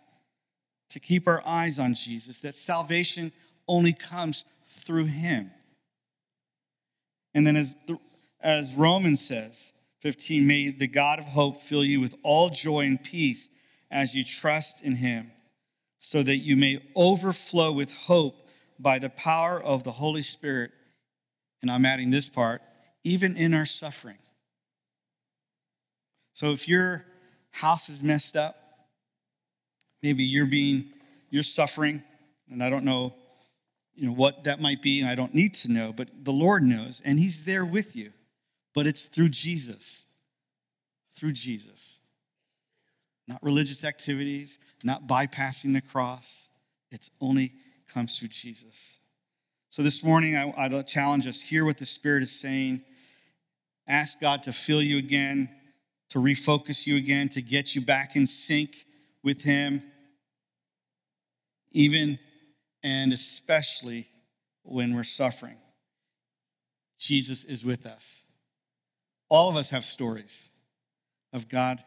to 0.89 0.99
keep 0.99 1.27
our 1.27 1.41
eyes 1.45 1.79
on 1.79 1.93
Jesus, 1.93 2.41
that 2.41 2.55
salvation 2.55 3.31
only 3.67 3.93
comes 3.93 4.45
through 4.65 5.05
him. 5.05 5.51
And 7.33 7.47
then, 7.47 7.55
as, 7.55 7.77
as 8.41 8.75
Romans 8.75 9.25
says, 9.25 9.73
15, 10.01 10.45
may 10.45 10.69
the 10.69 10.87
God 10.87 11.19
of 11.19 11.25
hope 11.25 11.57
fill 11.57 11.85
you 11.85 12.01
with 12.01 12.15
all 12.23 12.49
joy 12.49 12.81
and 12.81 13.01
peace 13.01 13.49
as 13.89 14.15
you 14.15 14.23
trust 14.23 14.83
in 14.83 14.95
him, 14.95 15.31
so 15.97 16.23
that 16.23 16.37
you 16.37 16.57
may 16.57 16.79
overflow 16.95 17.71
with 17.71 17.93
hope 17.93 18.49
by 18.79 18.99
the 18.99 19.09
power 19.09 19.61
of 19.61 19.83
the 19.83 19.91
Holy 19.91 20.21
Spirit. 20.21 20.71
And 21.61 21.69
I'm 21.69 21.85
adding 21.85 22.09
this 22.09 22.27
part, 22.27 22.61
even 23.03 23.37
in 23.37 23.53
our 23.53 23.65
suffering. 23.65 24.17
So 26.41 26.49
if 26.53 26.67
your 26.67 27.05
house 27.51 27.87
is 27.87 28.01
messed 28.01 28.35
up, 28.35 28.55
maybe 30.01 30.23
you're 30.23 30.47
being, 30.47 30.85
you're 31.29 31.43
suffering, 31.43 32.01
and 32.49 32.63
I 32.63 32.71
don't 32.71 32.83
know, 32.83 33.13
you 33.93 34.07
know, 34.07 34.13
what 34.13 34.45
that 34.45 34.59
might 34.59 34.81
be, 34.81 35.01
and 35.01 35.07
I 35.07 35.13
don't 35.13 35.35
need 35.35 35.53
to 35.53 35.71
know, 35.71 35.93
but 35.93 36.09
the 36.25 36.33
Lord 36.33 36.63
knows, 36.63 36.99
and 37.05 37.19
He's 37.19 37.45
there 37.45 37.63
with 37.63 37.95
you. 37.95 38.11
But 38.73 38.87
it's 38.87 39.05
through 39.05 39.29
Jesus. 39.29 40.07
Through 41.13 41.33
Jesus. 41.33 41.99
Not 43.27 43.43
religious 43.43 43.83
activities, 43.83 44.57
not 44.83 45.05
bypassing 45.05 45.73
the 45.75 45.81
cross. 45.81 46.49
It's 46.89 47.11
only 47.21 47.51
comes 47.87 48.17
through 48.17 48.29
Jesus. 48.29 48.99
So 49.69 49.83
this 49.83 50.03
morning, 50.03 50.35
I, 50.35 50.51
I'd 50.57 50.87
challenge 50.87 51.27
us 51.27 51.39
hear 51.39 51.65
what 51.65 51.77
the 51.77 51.85
Spirit 51.85 52.23
is 52.23 52.31
saying. 52.31 52.81
Ask 53.87 54.19
God 54.19 54.41
to 54.41 54.51
fill 54.51 54.81
you 54.81 54.97
again 54.97 55.47
to 56.11 56.19
refocus 56.19 56.85
you 56.85 56.97
again, 56.97 57.29
to 57.29 57.41
get 57.41 57.73
you 57.73 57.79
back 57.79 58.17
in 58.17 58.25
sync 58.25 58.85
with 59.23 59.41
Him, 59.41 59.81
even 61.71 62.19
and 62.83 63.13
especially 63.13 64.07
when 64.63 64.93
we're 64.93 65.03
suffering. 65.03 65.55
Jesus 66.99 67.45
is 67.45 67.63
with 67.63 67.85
us. 67.85 68.25
All 69.29 69.47
of 69.47 69.55
us 69.55 69.69
have 69.69 69.85
stories 69.85 70.49
of 71.31 71.47
God, 71.47 71.81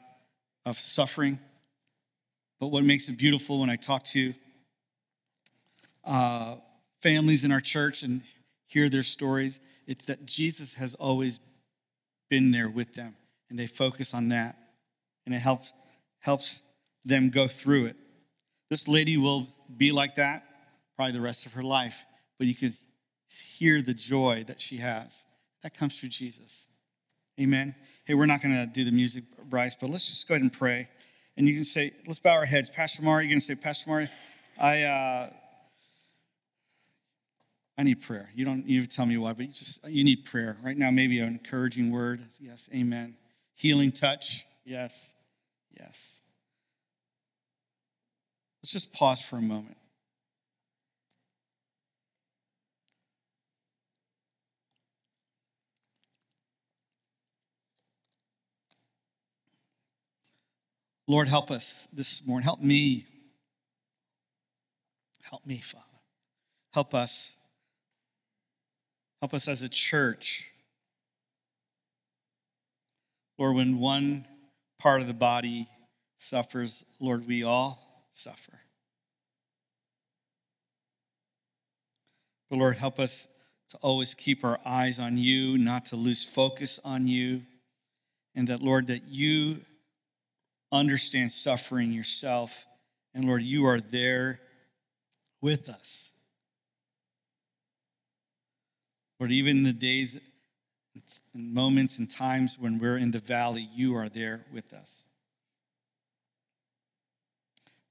of 0.64 0.78
suffering. 0.78 1.38
But 2.60 2.68
what 2.68 2.82
makes 2.82 3.10
it 3.10 3.18
beautiful 3.18 3.60
when 3.60 3.68
I 3.68 3.76
talk 3.76 4.04
to 4.04 4.32
uh, 6.02 6.54
families 7.02 7.44
in 7.44 7.52
our 7.52 7.60
church 7.60 8.02
and 8.02 8.22
hear 8.68 8.88
their 8.88 9.02
stories, 9.02 9.60
it's 9.86 10.06
that 10.06 10.24
Jesus 10.24 10.72
has 10.74 10.94
always 10.94 11.40
been 12.30 12.52
there 12.52 12.70
with 12.70 12.94
them 12.94 13.16
and 13.54 13.60
they 13.60 13.68
focus 13.68 14.14
on 14.14 14.30
that 14.30 14.56
and 15.24 15.32
it 15.32 15.38
helps 15.38 15.72
helps 16.18 16.60
them 17.04 17.30
go 17.30 17.46
through 17.46 17.86
it 17.86 17.94
this 18.68 18.88
lady 18.88 19.16
will 19.16 19.46
be 19.76 19.92
like 19.92 20.16
that 20.16 20.44
probably 20.96 21.12
the 21.12 21.20
rest 21.20 21.46
of 21.46 21.52
her 21.52 21.62
life 21.62 22.04
but 22.36 22.48
you 22.48 22.54
can 22.56 22.74
hear 23.56 23.80
the 23.80 23.94
joy 23.94 24.42
that 24.48 24.60
she 24.60 24.78
has 24.78 25.24
that 25.62 25.72
comes 25.72 26.00
through 26.00 26.08
jesus 26.08 26.66
amen 27.40 27.76
hey 28.06 28.14
we're 28.14 28.26
not 28.26 28.42
going 28.42 28.52
to 28.52 28.66
do 28.66 28.84
the 28.84 28.90
music 28.90 29.22
bryce 29.48 29.76
but 29.76 29.88
let's 29.88 30.10
just 30.10 30.26
go 30.26 30.34
ahead 30.34 30.42
and 30.42 30.52
pray 30.52 30.88
and 31.36 31.46
you 31.46 31.54
can 31.54 31.62
say 31.62 31.92
let's 32.08 32.18
bow 32.18 32.32
our 32.32 32.46
heads 32.46 32.68
pastor 32.68 33.04
mari 33.04 33.22
you're 33.22 33.30
going 33.30 33.38
to 33.38 33.44
say 33.44 33.54
pastor 33.54 33.88
mari 33.88 34.08
i 34.58 34.82
uh, 34.82 35.30
I 37.76 37.82
need 37.82 38.02
prayer. 38.02 38.30
You 38.36 38.44
don't 38.44 38.68
to 38.68 38.86
tell 38.86 39.04
me 39.04 39.18
why, 39.18 39.32
but 39.32 39.46
you 39.46 39.52
just 39.52 39.84
you 39.88 40.04
need 40.04 40.26
prayer 40.26 40.56
right 40.62 40.76
now. 40.76 40.92
Maybe 40.92 41.18
an 41.18 41.26
encouraging 41.26 41.90
word. 41.90 42.20
Yes, 42.40 42.70
Amen. 42.72 43.16
Healing 43.56 43.92
touch? 43.92 44.44
Yes, 44.64 45.14
yes. 45.78 46.22
Let's 48.62 48.72
just 48.72 48.92
pause 48.92 49.20
for 49.22 49.36
a 49.36 49.42
moment. 49.42 49.76
Lord, 61.06 61.28
help 61.28 61.50
us 61.50 61.86
this 61.92 62.26
morning. 62.26 62.44
Help 62.44 62.60
me. 62.60 63.06
Help 65.22 65.44
me, 65.44 65.58
Father. 65.58 65.84
Help 66.72 66.94
us. 66.94 67.36
Help 69.20 69.34
us 69.34 69.46
as 69.48 69.62
a 69.62 69.68
church. 69.68 70.53
Lord, 73.38 73.56
when 73.56 73.78
one 73.78 74.26
part 74.78 75.00
of 75.00 75.06
the 75.06 75.14
body 75.14 75.68
suffers, 76.16 76.84
Lord, 77.00 77.26
we 77.26 77.42
all 77.42 78.06
suffer. 78.12 78.60
But 82.48 82.58
Lord, 82.58 82.76
help 82.76 83.00
us 83.00 83.28
to 83.70 83.76
always 83.78 84.14
keep 84.14 84.44
our 84.44 84.60
eyes 84.64 84.98
on 84.98 85.16
you, 85.16 85.58
not 85.58 85.86
to 85.86 85.96
lose 85.96 86.24
focus 86.24 86.78
on 86.84 87.08
you, 87.08 87.42
and 88.34 88.48
that, 88.48 88.62
Lord, 88.62 88.86
that 88.88 89.04
you 89.08 89.60
understand 90.70 91.30
suffering 91.30 91.92
yourself, 91.92 92.66
and 93.14 93.24
Lord, 93.24 93.42
you 93.42 93.66
are 93.66 93.80
there 93.80 94.40
with 95.40 95.68
us. 95.68 96.12
Lord, 99.18 99.32
even 99.32 99.58
in 99.58 99.62
the 99.62 99.72
days 99.72 100.18
and 100.94 101.52
moments 101.52 101.98
and 101.98 102.08
times 102.08 102.56
when 102.58 102.78
we're 102.78 102.98
in 102.98 103.10
the 103.10 103.18
valley, 103.18 103.68
you 103.74 103.96
are 103.96 104.08
there 104.08 104.44
with 104.52 104.72
us. 104.72 105.04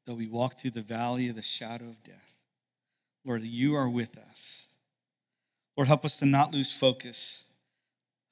Though 0.06 0.16
we 0.16 0.28
walk 0.28 0.56
through 0.56 0.72
the 0.72 0.82
valley 0.82 1.30
of 1.30 1.36
the 1.36 1.41
shadow 1.41 1.86
of 1.86 2.04
death, 2.04 2.36
Lord, 3.26 3.43
you 3.43 3.76
are 3.76 3.89
with 3.89 4.18
us. 4.18 4.68
Lord, 5.78 5.88
help 5.88 6.06
us 6.06 6.20
to 6.20 6.26
not 6.26 6.54
lose 6.54 6.72
focus. 6.72 7.45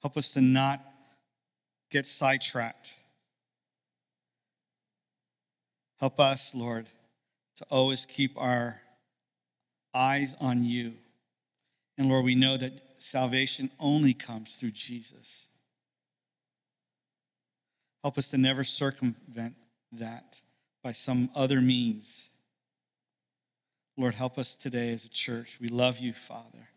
Help 0.01 0.17
us 0.17 0.34
to 0.34 0.41
not 0.41 0.82
get 1.89 2.05
sidetracked. 2.05 2.95
Help 5.99 6.19
us, 6.19 6.55
Lord, 6.55 6.88
to 7.57 7.65
always 7.69 8.05
keep 8.05 8.32
our 8.38 8.82
eyes 9.93 10.36
on 10.41 10.63
you. 10.63 10.93
And 11.97 12.09
Lord, 12.09 12.26
we 12.26 12.36
know 12.36 12.57
that 12.57 12.90
salvation 13.02 13.70
only 13.80 14.14
comes 14.14 14.56
through 14.56 14.72
Jesus. 14.72 15.49
Help 18.04 18.18
us 18.18 18.32
to 18.32 18.38
never 18.38 18.64
circumvent 18.64 19.56
that 19.93 20.41
by 20.84 20.91
some 20.91 21.30
other 21.36 21.62
means. 21.62 22.30
Lord, 23.97 24.16
help 24.16 24.38
us 24.38 24.56
today 24.56 24.91
as 24.91 25.06
a 25.06 25.10
church. 25.10 25.60
We 25.62 25.68
love 25.68 25.99
you, 25.99 26.14
Father. 26.14 26.70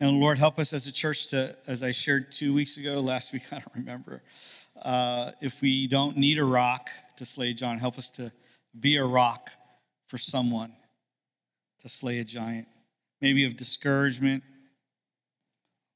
And 0.00 0.20
Lord, 0.20 0.38
help 0.38 0.58
us 0.58 0.72
as 0.72 0.86
a 0.86 0.92
church 0.92 1.28
to, 1.28 1.56
as 1.66 1.82
I 1.82 1.92
shared 1.92 2.32
two 2.32 2.54
weeks 2.54 2.76
ago, 2.78 3.00
last 3.00 3.32
week, 3.34 3.42
I 3.52 3.56
don't 3.56 3.74
remember, 3.74 4.22
uh, 4.82 5.32
if 5.40 5.60
we 5.60 5.86
don't 5.86 6.16
need 6.16 6.38
a 6.38 6.44
rock 6.44 6.90
to 7.16 7.24
slay 7.24 7.52
John, 7.52 7.78
help 7.78 7.98
us 7.98 8.10
to 8.10 8.32
be 8.78 8.96
a 8.96 9.04
rock 9.04 9.50
for 10.08 10.18
someone 10.18 10.72
to 11.80 11.88
slay 11.88 12.18
a 12.18 12.24
giant, 12.24 12.66
maybe 13.20 13.44
of 13.44 13.56
discouragement, 13.56 14.42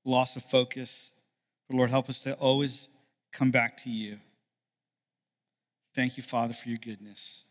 loss 0.08 0.36
of 0.36 0.42
focus. 0.42 1.12
But 1.68 1.76
Lord, 1.76 1.90
help 1.90 2.08
us 2.08 2.22
to 2.22 2.32
always 2.34 2.88
come 3.32 3.50
back 3.50 3.76
to 3.78 3.90
you. 3.90 4.18
Thank 5.94 6.16
you, 6.16 6.22
Father, 6.22 6.54
for 6.54 6.68
your 6.68 6.78
goodness. 6.78 7.44